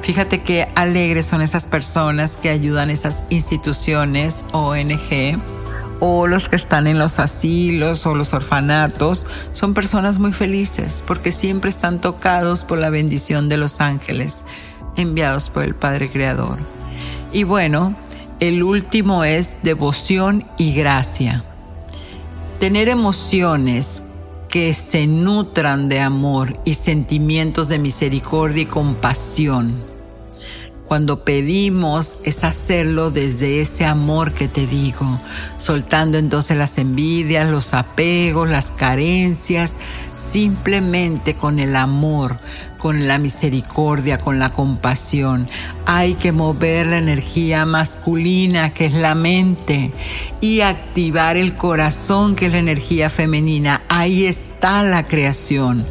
Fíjate 0.07 0.42
qué 0.42 0.69
alegres 0.77 1.27
son 1.27 1.42
esas 1.42 1.66
personas 1.66 2.37
que 2.37 2.49
ayudan 2.49 2.90
esas 2.90 3.25
instituciones 3.29 4.45
ONG 4.53 5.37
o 5.99 6.29
los 6.29 6.49
que 6.49 6.55
están 6.55 6.87
en 6.87 7.01
los 7.01 7.19
asilos 7.19 8.07
o 8.07 8.14
los 8.14 8.33
orfanatos. 8.33 9.27
Son 9.53 9.75
personas 9.75 10.21
muy 10.21 10.33
felices 10.33 11.03
porque 11.09 11.33
siempre 11.33 11.71
están 11.71 12.01
tocados 12.01 12.62
por 12.62 12.79
la 12.79 12.88
bendición 12.88 13.49
de 13.49 13.57
los 13.57 13.81
ángeles 13.81 14.45
enviados 14.95 15.51
por 15.51 15.64
el 15.64 15.75
Padre 15.75 16.09
Creador. 16.09 16.61
Y 17.33 17.42
bueno, 17.42 17.97
el 18.38 18.62
último 18.62 19.25
es 19.25 19.59
devoción 19.64 20.45
y 20.57 20.73
gracia 20.73 21.42
tener 22.61 22.88
emociones 22.88 24.05
que 24.49 24.73
se 24.73 25.09
nutran 25.09 25.88
de 25.88 25.99
amor 25.99 26.53
y 26.64 26.75
sentimientos 26.75 27.66
de 27.66 27.81
misericordia 27.81 28.62
y 28.62 28.66
compasión. 28.66 29.95
Cuando 30.87 31.25
pedimos 31.25 32.16
es 32.22 32.44
hacerlo 32.44 33.11
desde 33.11 33.61
ese 33.61 33.85
amor 33.85 34.33
que 34.35 34.46
te 34.46 34.68
digo, 34.68 35.20
soltando 35.59 36.16
entonces 36.16 36.57
las 36.57 36.79
envidias, 36.79 37.51
los 37.51 37.75
apegos, 37.75 38.49
las 38.49 38.70
carencias, 38.70 39.75
simplemente 40.14 41.35
con 41.35 41.59
el 41.59 41.75
amor, 41.75 42.38
con 42.79 43.09
la 43.09 43.18
misericordia, 43.18 44.20
con 44.20 44.38
la 44.38 44.53
compasión. 44.53 45.49
Hay 45.87 46.14
que 46.14 46.31
mover 46.31 46.87
la 46.87 46.99
energía 46.99 47.66
masculina, 47.66 48.72
que 48.72 48.87
es 48.87 48.92
la 48.92 49.16
mente, 49.16 49.90
y 50.40 50.61
activar 50.61 51.37
el 51.37 51.55
corazón, 51.55 52.37
que 52.37 52.46
es 52.46 52.53
la 52.53 52.59
energía 52.59 53.11
femenina. 53.11 53.83
Ahí 53.88 54.27
está 54.27 54.85
la 54.85 55.05
creación. 55.05 55.85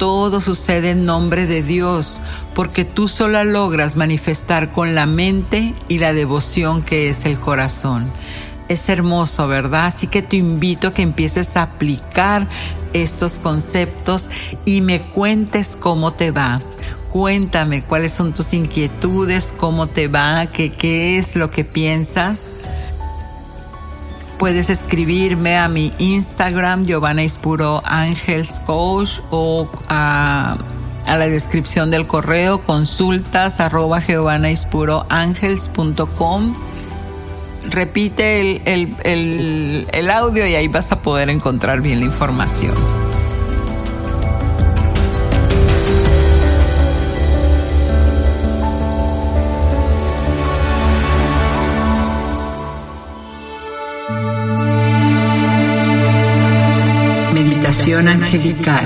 Todo 0.00 0.40
sucede 0.40 0.92
en 0.92 1.04
nombre 1.04 1.46
de 1.46 1.62
Dios, 1.62 2.22
porque 2.54 2.86
tú 2.86 3.06
solo 3.06 3.44
logras 3.44 3.96
manifestar 3.96 4.72
con 4.72 4.94
la 4.94 5.04
mente 5.04 5.74
y 5.88 5.98
la 5.98 6.14
devoción 6.14 6.80
que 6.80 7.10
es 7.10 7.26
el 7.26 7.38
corazón. 7.38 8.10
Es 8.70 8.88
hermoso, 8.88 9.46
¿verdad? 9.46 9.84
Así 9.84 10.06
que 10.06 10.22
te 10.22 10.36
invito 10.36 10.88
a 10.88 10.94
que 10.94 11.02
empieces 11.02 11.54
a 11.58 11.64
aplicar 11.64 12.48
estos 12.94 13.38
conceptos 13.38 14.30
y 14.64 14.80
me 14.80 15.02
cuentes 15.02 15.76
cómo 15.78 16.14
te 16.14 16.30
va. 16.30 16.62
Cuéntame 17.10 17.84
cuáles 17.84 18.12
son 18.12 18.32
tus 18.32 18.54
inquietudes, 18.54 19.52
cómo 19.54 19.86
te 19.86 20.08
va, 20.08 20.46
qué, 20.46 20.72
qué 20.72 21.18
es 21.18 21.36
lo 21.36 21.50
que 21.50 21.66
piensas. 21.66 22.49
Puedes 24.40 24.70
escribirme 24.70 25.58
a 25.58 25.68
mi 25.68 25.92
Instagram, 25.98 26.86
Giovanna 26.86 27.22
Ispuro 27.22 27.82
Angels 27.84 28.58
Coach, 28.64 29.20
o 29.28 29.68
a, 29.86 30.56
la 31.06 31.26
descripción 31.26 31.90
del 31.90 32.06
correo 32.06 32.62
consultas 32.62 33.60
arroba 33.60 34.00
repite 37.68 38.62
el, 38.64 40.10
audio 40.10 40.46
y 40.46 40.54
ahí 40.54 40.68
vas 40.68 40.90
a 40.90 41.02
poder 41.02 41.28
encontrar 41.28 41.82
bien 41.82 42.00
la 42.00 42.06
información. 42.06 43.09
Angelical. 57.98 58.84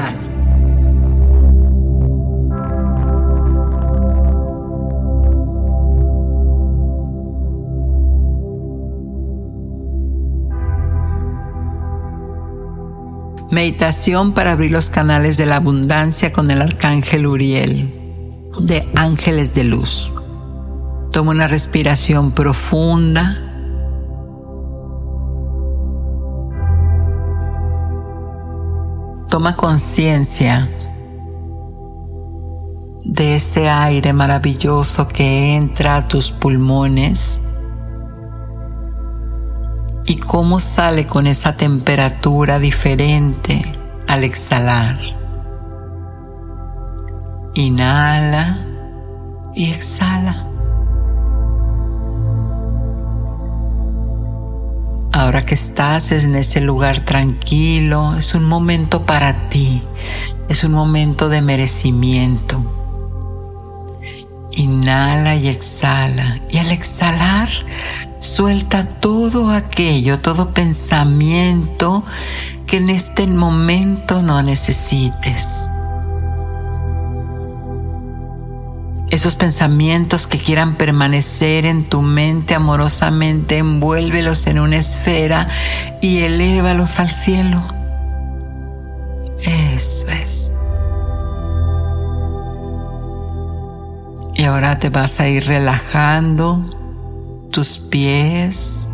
Meditación 13.50 14.32
para 14.32 14.52
abrir 14.52 14.70
los 14.70 14.88
canales 14.88 15.36
de 15.36 15.44
la 15.44 15.56
abundancia 15.56 16.32
con 16.32 16.50
el 16.50 16.62
arcángel 16.62 17.26
Uriel 17.26 17.92
de 18.58 18.88
Ángeles 18.96 19.52
de 19.52 19.64
Luz. 19.64 20.10
Toma 21.12 21.32
una 21.32 21.46
respiración 21.46 22.32
profunda. 22.32 23.53
Toma 29.34 29.56
conciencia 29.56 30.70
de 33.02 33.34
ese 33.34 33.68
aire 33.68 34.12
maravilloso 34.12 35.08
que 35.08 35.56
entra 35.56 35.96
a 35.96 36.06
tus 36.06 36.30
pulmones 36.30 37.42
y 40.06 40.18
cómo 40.18 40.60
sale 40.60 41.08
con 41.08 41.26
esa 41.26 41.56
temperatura 41.56 42.60
diferente 42.60 43.60
al 44.06 44.22
exhalar. 44.22 45.00
Inhala 47.54 48.64
y 49.52 49.72
exhala. 49.72 50.43
Ahora 55.24 55.40
que 55.40 55.54
estás 55.54 56.12
en 56.12 56.34
ese 56.34 56.60
lugar 56.60 57.00
tranquilo, 57.00 58.14
es 58.14 58.34
un 58.34 58.44
momento 58.44 59.06
para 59.06 59.48
ti, 59.48 59.80
es 60.50 60.64
un 60.64 60.72
momento 60.72 61.30
de 61.30 61.40
merecimiento. 61.40 62.62
Inhala 64.50 65.34
y 65.36 65.48
exhala. 65.48 66.42
Y 66.50 66.58
al 66.58 66.70
exhalar, 66.70 67.48
Suelta 68.20 68.86
todo 68.86 69.50
aquello, 69.50 70.20
todo 70.20 70.50
pensamiento 70.52 72.04
que 72.66 72.76
en 72.76 72.90
este 72.90 73.26
momento 73.26 74.20
no 74.20 74.42
necesites. 74.42 75.70
Esos 79.14 79.36
pensamientos 79.36 80.26
que 80.26 80.40
quieran 80.40 80.74
permanecer 80.74 81.66
en 81.66 81.84
tu 81.84 82.02
mente 82.02 82.56
amorosamente, 82.56 83.58
envuélvelos 83.58 84.48
en 84.48 84.58
una 84.58 84.78
esfera 84.78 85.46
y 86.02 86.22
elévalos 86.22 86.98
al 86.98 87.10
cielo. 87.10 87.62
Eso 89.38 90.08
es. 90.08 90.52
Y 94.34 94.42
ahora 94.42 94.80
te 94.80 94.88
vas 94.88 95.20
a 95.20 95.28
ir 95.28 95.46
relajando 95.46 97.46
tus 97.52 97.78
pies. 97.78 98.88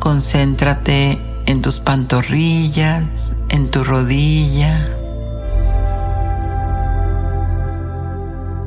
Concéntrate 0.00 1.22
en 1.46 1.62
tus 1.62 1.78
pantorrillas, 1.78 3.36
en 3.48 3.70
tu 3.70 3.84
rodilla. 3.84 5.01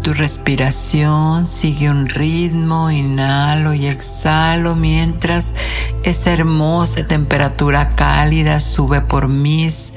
Tu 0.05 0.13
respiración 0.13 1.47
sigue 1.47 1.89
un 1.89 2.07
ritmo, 2.07 2.91
inhalo 2.91 3.73
y 3.73 3.87
exhalo 3.87 4.75
mientras 4.75 5.55
esa 6.03 6.31
hermosa 6.31 7.07
temperatura 7.07 7.95
cálida 7.95 8.59
sube 8.59 9.01
por 9.01 9.27
mis 9.27 9.95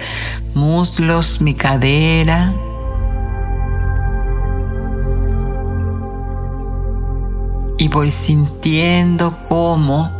muslos, 0.54 1.42
mi 1.42 1.52
cadera. 1.52 2.54
Y 7.76 7.88
voy 7.88 8.10
sintiendo 8.10 9.36
cómo 9.46 10.10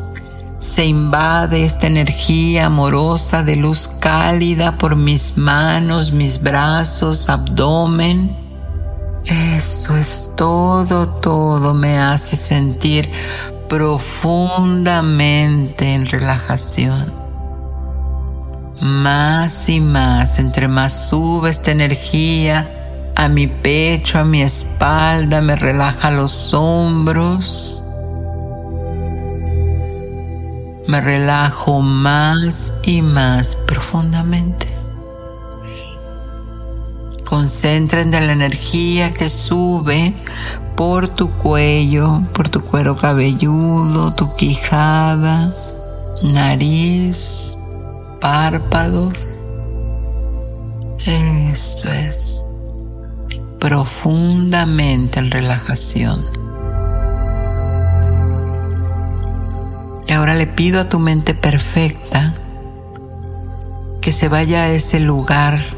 se 0.59 0.85
invade 0.85 1.65
esta 1.65 1.87
energía 1.87 2.67
amorosa 2.67 3.43
de 3.43 3.57
luz 3.57 3.89
cálida 4.01 4.77
por 4.77 4.97
mis 4.97 5.39
manos, 5.39 6.13
mis 6.13 6.43
brazos, 6.43 7.31
abdomen 7.31 8.48
eso 9.29 9.97
es 9.97 10.31
todo, 10.37 11.09
todo 11.21 11.75
me 11.75 11.99
hace 11.99 12.37
sentir 12.37 13.11
profundamente 13.69 15.93
en 15.93 16.07
relajación. 16.07 17.13
Más 18.81 19.69
y 19.69 19.81
más, 19.81 20.39
entre 20.39 20.69
más 20.69 21.09
sube 21.09 21.51
esta 21.51 21.73
energía 21.73 23.11
a 23.17 23.29
mi 23.29 23.49
pecho, 23.49 24.21
a 24.21 24.25
mi 24.25 24.41
espalda, 24.43 25.43
me 25.43 25.57
relaja 25.57 26.11
los 26.11 26.55
hombros. 26.55 27.83
Me 30.87 31.03
relajo 31.03 31.83
más 31.83 32.73
y 32.83 33.03
más 33.03 33.57
profundamente. 33.67 34.68
Concentren 37.29 38.11
de 38.11 38.23
la 38.23 38.33
energía 38.33 39.13
que 39.13 39.29
sube 39.29 40.15
por 40.75 41.11
tu 41.11 41.31
cuello, 41.33 42.23
por 42.33 42.49
tu 42.49 42.63
cuero 42.63 42.97
cabelludo, 42.97 44.15
tu 44.15 44.35
quijada, 44.35 45.55
nariz, 46.23 47.55
párpados. 48.19 49.43
Eso 51.05 51.93
es. 51.93 52.47
Profundamente 53.61 55.19
en 55.19 55.31
relajación. 55.31 56.25
Y 60.07 60.13
ahora 60.15 60.35
le 60.35 60.47
pido 60.47 60.81
a 60.81 60.89
tu 60.89 60.99
mente 60.99 61.35
perfecta 61.35 62.33
que 64.01 64.13
se 64.13 64.29
vaya 64.29 64.63
a 64.63 64.69
ese 64.71 64.99
lugar 64.99 65.78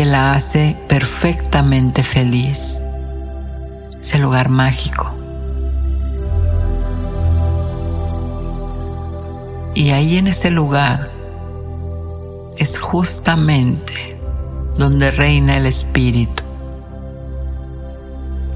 que 0.00 0.06
la 0.06 0.32
hace 0.32 0.78
perfectamente 0.88 2.02
feliz. 2.02 2.86
Ese 4.00 4.16
lugar 4.18 4.48
mágico. 4.48 5.12
Y 9.74 9.90
ahí 9.90 10.16
en 10.16 10.28
ese 10.28 10.48
lugar 10.48 11.10
es 12.56 12.78
justamente 12.78 14.18
donde 14.78 15.10
reina 15.10 15.58
el 15.58 15.66
Espíritu, 15.66 16.44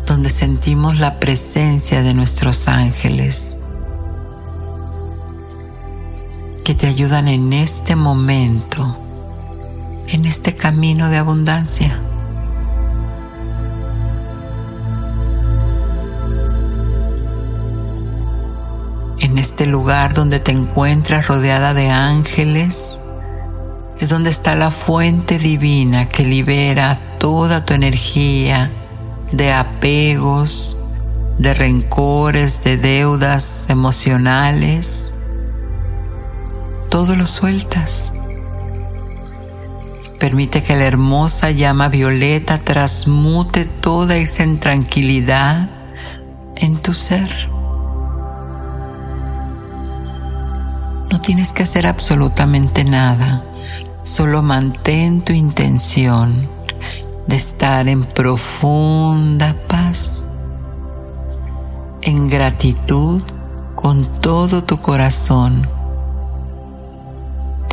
donde 0.06 0.30
sentimos 0.30 0.98
la 0.98 1.18
presencia 1.18 2.02
de 2.02 2.14
nuestros 2.14 2.68
ángeles 2.68 3.58
que 6.64 6.74
te 6.74 6.86
ayudan 6.86 7.28
en 7.28 7.52
este 7.52 7.96
momento 7.96 9.03
en 10.14 10.26
este 10.26 10.54
camino 10.54 11.10
de 11.10 11.16
abundancia. 11.16 11.98
En 19.18 19.38
este 19.38 19.66
lugar 19.66 20.14
donde 20.14 20.38
te 20.38 20.52
encuentras 20.52 21.26
rodeada 21.26 21.74
de 21.74 21.90
ángeles, 21.90 23.00
es 23.98 24.08
donde 24.08 24.30
está 24.30 24.54
la 24.54 24.70
fuente 24.70 25.40
divina 25.40 26.08
que 26.08 26.24
libera 26.24 26.96
toda 27.18 27.64
tu 27.64 27.74
energía 27.74 28.70
de 29.32 29.52
apegos, 29.52 30.76
de 31.38 31.54
rencores, 31.54 32.62
de 32.62 32.76
deudas 32.76 33.66
emocionales. 33.68 35.18
Todo 36.88 37.16
lo 37.16 37.26
sueltas. 37.26 38.14
Permite 40.18 40.62
que 40.62 40.76
la 40.76 40.84
hermosa 40.84 41.50
llama 41.50 41.88
violeta 41.88 42.58
transmute 42.58 43.64
toda 43.64 44.16
esa 44.16 44.44
intranquilidad 44.44 45.68
en 46.56 46.80
tu 46.80 46.94
ser. 46.94 47.48
No 51.10 51.20
tienes 51.20 51.52
que 51.52 51.64
hacer 51.64 51.86
absolutamente 51.86 52.84
nada, 52.84 53.42
solo 54.02 54.42
mantén 54.42 55.22
tu 55.22 55.32
intención 55.32 56.48
de 57.26 57.36
estar 57.36 57.88
en 57.88 58.04
profunda 58.04 59.54
paz, 59.68 60.12
en 62.02 62.28
gratitud 62.28 63.20
con 63.74 64.20
todo 64.20 64.62
tu 64.62 64.80
corazón 64.80 65.73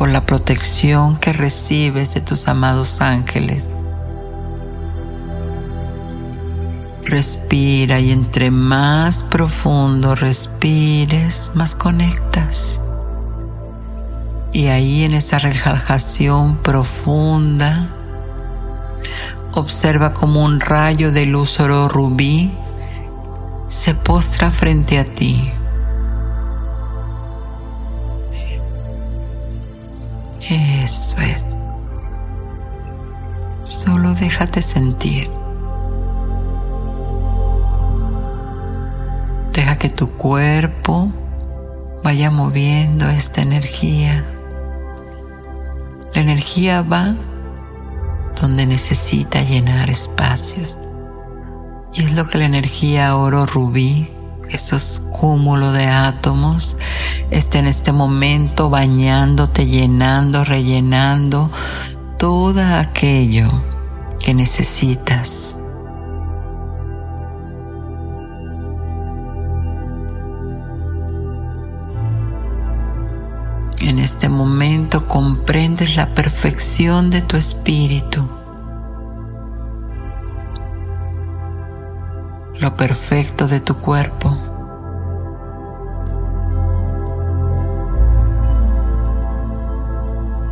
por 0.02 0.10
la 0.10 0.26
protección 0.26 1.16
que 1.16 1.32
recibes 1.32 2.12
de 2.12 2.20
tus 2.20 2.48
amados 2.48 3.00
ángeles. 3.00 3.70
Respira 7.04 8.00
y 8.00 8.10
entre 8.10 8.50
más 8.50 9.22
profundo 9.22 10.16
respires, 10.16 11.52
más 11.54 11.76
conectas. 11.76 12.80
Y 14.52 14.66
ahí 14.66 15.04
en 15.04 15.14
esa 15.14 15.38
relajación 15.38 16.56
profunda, 16.56 17.86
observa 19.52 20.12
como 20.14 20.44
un 20.44 20.58
rayo 20.58 21.12
de 21.12 21.26
luz 21.26 21.60
oro 21.60 21.88
rubí 21.88 22.50
se 23.68 23.94
postra 23.94 24.50
frente 24.50 24.98
a 24.98 25.04
ti 25.04 25.52
Eso 30.82 31.16
es. 31.20 31.46
Solo 33.62 34.14
déjate 34.14 34.62
sentir. 34.62 35.30
Deja 39.52 39.78
que 39.78 39.90
tu 39.90 40.10
cuerpo 40.10 41.08
vaya 42.02 42.32
moviendo 42.32 43.08
esta 43.08 43.42
energía. 43.42 44.24
La 46.14 46.20
energía 46.20 46.82
va 46.82 47.14
donde 48.40 48.66
necesita 48.66 49.42
llenar 49.42 49.88
espacios. 49.88 50.76
Y 51.94 52.02
es 52.02 52.12
lo 52.12 52.26
que 52.26 52.38
la 52.38 52.46
energía 52.46 53.14
oro 53.14 53.46
rubí 53.46 54.11
esos 54.52 55.02
cúmulos 55.12 55.72
de 55.72 55.86
átomos 55.86 56.76
está 57.30 57.58
en 57.58 57.66
este 57.66 57.92
momento 57.92 58.70
bañándote, 58.70 59.66
llenando, 59.66 60.44
rellenando 60.44 61.50
todo 62.18 62.62
aquello 62.62 63.50
que 64.20 64.34
necesitas. 64.34 65.58
En 73.80 73.98
este 73.98 74.28
momento 74.28 75.08
comprendes 75.08 75.96
la 75.96 76.14
perfección 76.14 77.10
de 77.10 77.20
tu 77.22 77.36
espíritu. 77.36 78.41
Lo 82.62 82.76
perfecto 82.76 83.48
de 83.48 83.58
tu 83.58 83.78
cuerpo. 83.78 84.38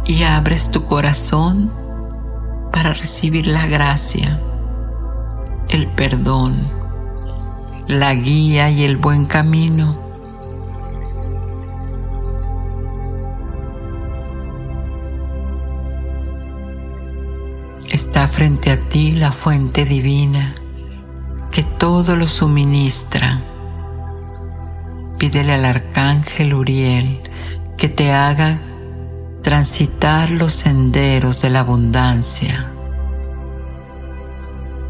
Y 0.04 0.24
abres 0.24 0.72
tu 0.72 0.84
corazón 0.86 1.72
para 2.72 2.92
recibir 2.94 3.46
la 3.46 3.68
gracia, 3.68 4.40
el 5.68 5.86
perdón, 5.86 6.56
la 7.86 8.12
guía 8.14 8.70
y 8.70 8.82
el 8.82 8.96
buen 8.96 9.26
camino. 9.26 9.96
Está 17.88 18.26
frente 18.26 18.72
a 18.72 18.80
ti 18.80 19.12
la 19.12 19.30
fuente 19.30 19.84
divina 19.84 20.59
que 21.50 21.62
todo 21.62 22.16
lo 22.16 22.26
suministra. 22.26 23.42
Pídele 25.18 25.54
al 25.54 25.64
arcángel 25.64 26.54
Uriel 26.54 27.20
que 27.76 27.88
te 27.88 28.12
haga 28.12 28.60
transitar 29.42 30.30
los 30.30 30.54
senderos 30.54 31.42
de 31.42 31.50
la 31.50 31.60
abundancia, 31.60 32.70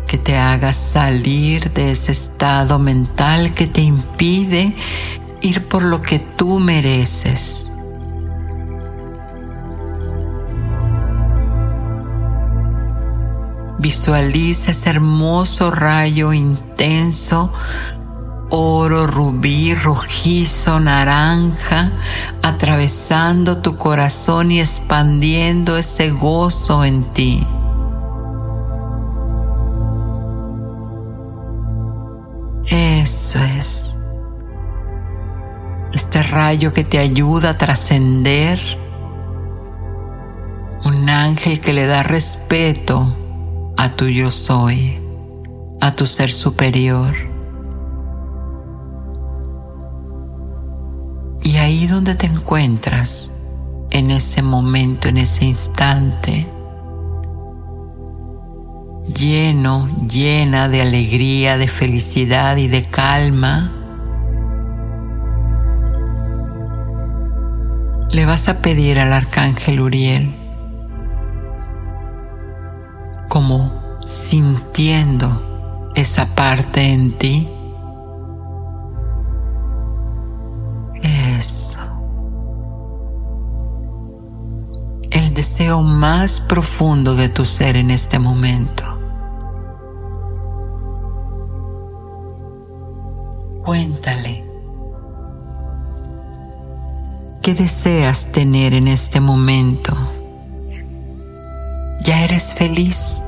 que 0.07 0.19
te 0.19 0.37
haga 0.37 0.73
salir 0.73 1.73
de 1.73 1.93
ese 1.93 2.13
estado 2.13 2.79
mental 2.79 3.55
que 3.55 3.67
te 3.67 3.81
impide 3.81 4.75
ir 5.41 5.67
por 5.67 5.85
lo 5.85 6.03
que 6.03 6.19
tú 6.19 6.59
mereces. 6.59 7.70
Visualiza 13.81 14.73
ese 14.73 14.91
hermoso 14.91 15.71
rayo 15.71 16.35
intenso, 16.35 17.51
oro, 18.51 19.07
rubí, 19.07 19.75
rojizo, 19.75 20.79
naranja, 20.81 21.91
atravesando 22.43 23.63
tu 23.63 23.79
corazón 23.79 24.53
y 24.53 24.61
expandiendo 24.61 25.79
ese 25.79 26.11
gozo 26.11 26.85
en 26.85 27.05
ti. 27.15 27.47
Eso 32.67 33.39
es. 33.39 33.97
Este 35.95 36.23
rayo 36.23 36.75
que 36.75 36.85
te 36.85 36.99
ayuda 36.99 37.51
a 37.51 37.57
trascender. 37.57 38.61
Un 40.85 41.09
ángel 41.09 41.61
que 41.61 41.73
le 41.73 41.87
da 41.87 42.03
respeto 42.03 43.17
a 43.81 43.97
tu 43.97 44.09
yo 44.09 44.31
soy, 44.31 44.99
a 45.81 45.97
tu 45.97 46.05
ser 46.05 46.31
superior. 46.31 47.15
Y 51.43 51.57
ahí 51.57 51.87
donde 51.87 52.15
te 52.15 52.27
encuentras, 52.27 53.31
en 53.89 54.11
ese 54.11 54.43
momento, 54.43 55.09
en 55.09 55.17
ese 55.17 55.47
instante, 55.47 56.47
lleno, 59.07 59.89
llena 60.07 60.69
de 60.69 60.83
alegría, 60.83 61.57
de 61.57 61.67
felicidad 61.67 62.59
y 62.59 62.69
de 62.69 62.85
calma, 62.85 63.73
le 68.11 68.27
vas 68.27 68.47
a 68.51 68.59
pedir 68.59 69.01
al 69.01 69.15
arcángel 69.15 69.81
Uriel 69.81 70.40
sintiendo 74.81 75.91
esa 75.95 76.35
parte 76.35 76.81
en 76.81 77.13
ti. 77.13 77.47
Eso. 81.03 81.79
El 85.11 85.35
deseo 85.35 85.83
más 85.83 86.41
profundo 86.41 87.15
de 87.15 87.29
tu 87.29 87.45
ser 87.45 87.77
en 87.77 87.91
este 87.91 88.19
momento. 88.19 88.85
Cuéntale. 93.67 94.47
¿Qué 97.43 97.53
deseas 97.53 98.33
tener 98.33 98.73
en 98.73 98.89
este 98.89 99.21
momento? 99.21 99.95
ya 102.03 102.25
eres 102.25 102.55
feliz, 102.55 103.23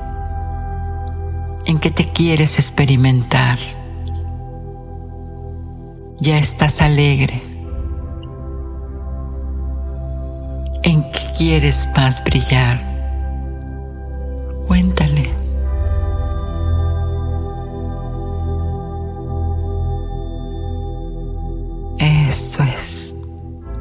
en 1.65 1.79
que 1.79 1.91
te 1.91 2.09
quieres 2.09 2.59
experimentar, 2.59 3.59
ya 6.19 6.37
estás 6.37 6.81
alegre, 6.81 7.41
en 10.83 11.03
que 11.11 11.19
quieres 11.37 11.89
más 11.95 12.23
brillar. 12.23 12.81
Cuéntale. 14.67 15.29
Eso 21.99 22.63
es. 22.63 23.15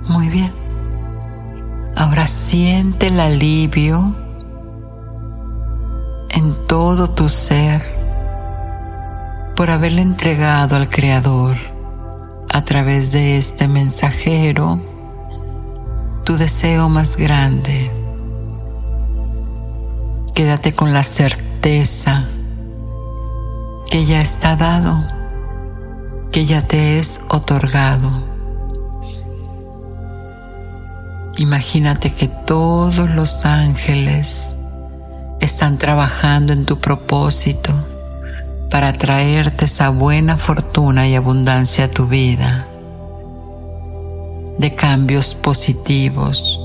Muy 0.09 0.29
bien. 0.29 0.53
Ahora 1.97 2.27
siente 2.27 3.09
el 3.09 3.21
alivio 3.21 4.22
todo 6.73 7.07
tu 7.07 7.29
ser 7.29 7.83
por 9.55 9.69
haberle 9.69 10.01
entregado 10.01 10.75
al 10.75 10.89
Creador 10.89 11.55
a 12.51 12.65
través 12.65 13.13
de 13.13 13.37
este 13.37 13.69
mensajero 13.69 14.81
tu 16.25 16.39
deseo 16.39 16.89
más 16.89 17.19
grande. 17.19 17.91
Quédate 20.35 20.73
con 20.73 20.95
la 20.95 21.03
certeza 21.03 22.27
que 23.91 24.07
ya 24.07 24.21
está 24.23 24.57
dado, 24.57 25.05
que 26.33 26.47
ya 26.47 26.67
te 26.67 26.99
es 26.99 27.21
otorgado. 27.29 28.11
Imagínate 31.37 32.15
que 32.15 32.29
todos 32.29 33.11
los 33.11 33.45
ángeles 33.45 34.57
están 35.45 35.77
trabajando 35.77 36.53
en 36.53 36.65
tu 36.65 36.79
propósito 36.79 37.73
para 38.71 38.93
traerte 38.93 39.65
esa 39.65 39.91
buena 39.91 40.37
fortuna 40.37 41.09
y 41.09 41.17
abundancia 41.17 41.87
a 41.87 41.89
tu 41.89 42.07
vida, 42.07 42.67
de 44.57 44.75
cambios 44.75 45.35
positivos. 45.35 46.61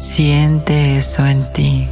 Siente 0.00 0.98
eso 0.98 1.24
en 1.24 1.52
ti. 1.52 1.88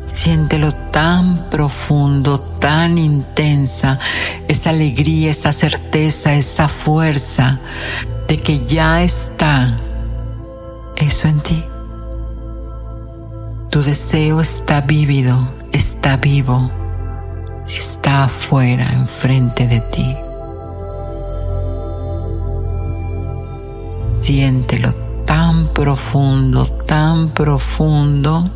Siéntelo 0.00 0.70
tan 0.72 1.50
profundo, 1.50 2.40
tan 2.40 2.96
intensa, 2.96 3.98
esa 4.46 4.70
alegría, 4.70 5.32
esa 5.32 5.52
certeza, 5.52 6.34
esa 6.34 6.68
fuerza 6.68 7.60
de 8.28 8.38
que 8.38 8.66
ya 8.66 9.02
está 9.02 9.78
eso 10.96 11.28
en 11.28 11.40
ti. 11.40 11.64
Tu 13.70 13.82
deseo 13.82 14.40
está 14.40 14.82
vívido, 14.82 15.48
está 15.72 16.18
vivo, 16.18 16.70
está 17.66 18.24
afuera, 18.24 18.90
enfrente 18.92 19.66
de 19.66 19.80
ti. 19.80 20.16
Siéntelo 24.12 24.92
tan 25.24 25.68
profundo, 25.68 26.66
tan 26.66 27.30
profundo, 27.30 28.50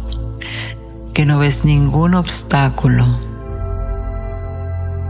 que 1.14 1.24
no 1.24 1.38
ves 1.38 1.64
ningún 1.64 2.14
obstáculo 2.14 3.06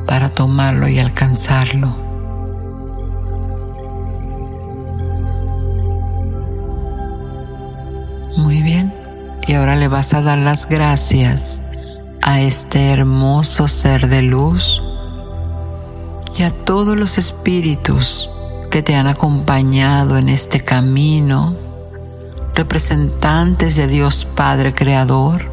para 0.06 0.28
tomarlo 0.28 0.86
y 0.88 0.98
alcanzarlo. 1.00 2.11
Muy 8.36 8.62
bien. 8.62 8.92
Y 9.46 9.54
ahora 9.54 9.76
le 9.76 9.88
vas 9.88 10.14
a 10.14 10.22
dar 10.22 10.38
las 10.38 10.68
gracias 10.68 11.60
a 12.22 12.40
este 12.40 12.92
hermoso 12.92 13.66
ser 13.66 14.08
de 14.08 14.22
luz 14.22 14.80
y 16.36 16.44
a 16.44 16.50
todos 16.50 16.96
los 16.96 17.18
espíritus 17.18 18.30
que 18.70 18.82
te 18.82 18.94
han 18.94 19.06
acompañado 19.06 20.16
en 20.16 20.28
este 20.28 20.60
camino, 20.62 21.54
representantes 22.54 23.76
de 23.76 23.86
Dios 23.86 24.24
Padre 24.24 24.72
Creador, 24.72 25.44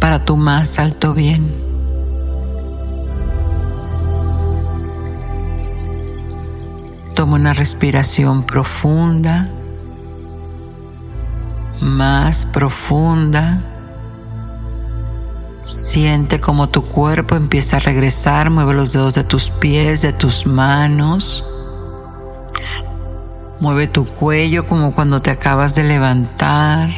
para 0.00 0.24
tu 0.24 0.36
más 0.36 0.78
alto 0.78 1.14
bien. 1.14 1.54
Toma 7.14 7.36
una 7.36 7.54
respiración 7.54 8.44
profunda 8.44 9.48
más 11.80 12.46
profunda. 12.46 13.62
Siente 15.62 16.40
como 16.40 16.70
tu 16.70 16.84
cuerpo 16.84 17.34
empieza 17.34 17.76
a 17.76 17.80
regresar, 17.80 18.50
mueve 18.50 18.74
los 18.74 18.92
dedos 18.92 19.14
de 19.14 19.24
tus 19.24 19.50
pies, 19.50 20.02
de 20.02 20.12
tus 20.12 20.46
manos. 20.46 21.44
Mueve 23.60 23.86
tu 23.86 24.06
cuello 24.06 24.66
como 24.66 24.92
cuando 24.92 25.20
te 25.20 25.30
acabas 25.30 25.74
de 25.74 25.84
levantar. 25.84 26.90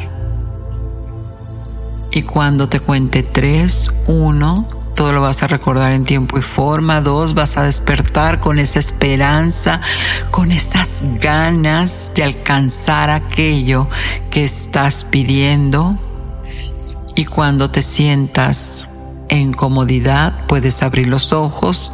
Y 2.11 2.23
cuando 2.23 2.69
te 2.69 2.79
cuente 2.79 3.23
tres, 3.23 3.89
uno, 4.07 4.67
todo 5.01 5.13
lo 5.13 5.21
vas 5.21 5.41
a 5.41 5.47
recordar 5.47 5.93
en 5.93 6.05
tiempo 6.05 6.37
y 6.37 6.43
forma. 6.43 7.01
Dos, 7.01 7.33
vas 7.33 7.57
a 7.57 7.63
despertar 7.63 8.39
con 8.39 8.59
esa 8.59 8.77
esperanza, 8.77 9.81
con 10.29 10.51
esas 10.51 11.01
ganas 11.19 12.11
de 12.13 12.23
alcanzar 12.23 13.09
aquello 13.09 13.87
que 14.29 14.43
estás 14.43 15.03
pidiendo. 15.03 15.97
Y 17.15 17.25
cuando 17.25 17.71
te 17.71 17.81
sientas 17.81 18.91
en 19.29 19.53
comodidad, 19.53 20.45
puedes 20.45 20.83
abrir 20.83 21.07
los 21.07 21.33
ojos 21.33 21.91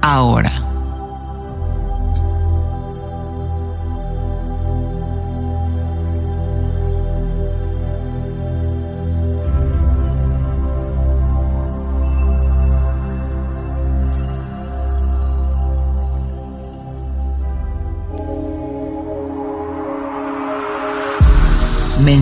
ahora. 0.00 0.61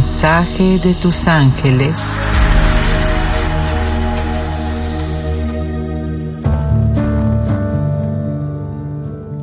Mensaje 0.00 0.78
de 0.78 0.94
tus 0.94 1.28
ángeles. 1.28 2.00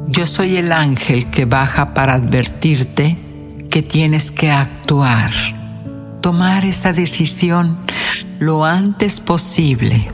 Yo 0.07 0.25
soy 0.25 0.57
el 0.57 0.71
ángel 0.71 1.29
que 1.29 1.45
baja 1.45 1.93
para 1.93 2.15
advertirte 2.15 3.15
que 3.69 3.83
tienes 3.83 4.31
que 4.31 4.49
actuar, 4.49 5.31
tomar 6.23 6.65
esa 6.65 6.91
decisión 6.91 7.77
lo 8.39 8.65
antes 8.65 9.19
posible. 9.19 10.11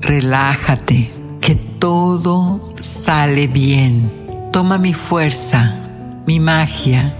Relájate, 0.00 1.10
que 1.40 1.56
todo 1.56 2.60
sale 2.78 3.48
bien. 3.48 4.12
Toma 4.52 4.78
mi 4.78 4.94
fuerza, 4.94 5.74
mi 6.24 6.38
magia 6.38 7.12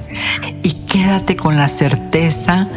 y 0.64 0.72
quédate 0.88 1.36
con 1.36 1.56
la 1.56 1.68
certeza 1.68 2.68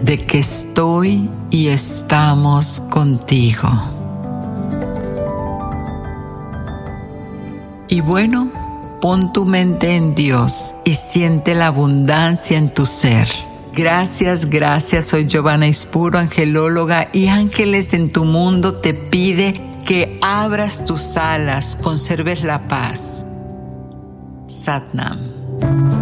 de 0.00 0.18
que 0.18 0.38
estoy 0.38 1.28
y 1.50 1.66
estamos 1.66 2.80
contigo. 2.88 3.68
Y 7.88 8.00
bueno, 8.00 8.48
pon 9.00 9.32
tu 9.32 9.44
mente 9.44 9.96
en 9.96 10.14
Dios 10.14 10.76
y 10.84 10.94
siente 10.94 11.54
la 11.54 11.66
abundancia 11.66 12.56
en 12.56 12.72
tu 12.72 12.86
ser. 12.86 13.28
Gracias, 13.74 14.46
gracias. 14.46 15.08
Soy 15.08 15.26
Giovanna 15.26 15.66
Ispuro, 15.66 16.20
angelóloga 16.20 17.08
y 17.12 17.26
Ángeles 17.26 17.92
en 17.92 18.12
tu 18.12 18.24
mundo 18.24 18.76
te 18.76 18.94
pide 18.94 19.54
que 19.84 20.18
abras 20.22 20.84
tus 20.84 21.16
alas, 21.16 21.76
conserves 21.82 22.44
la 22.44 22.68
paz. 22.68 23.26
Satnam. 24.46 26.01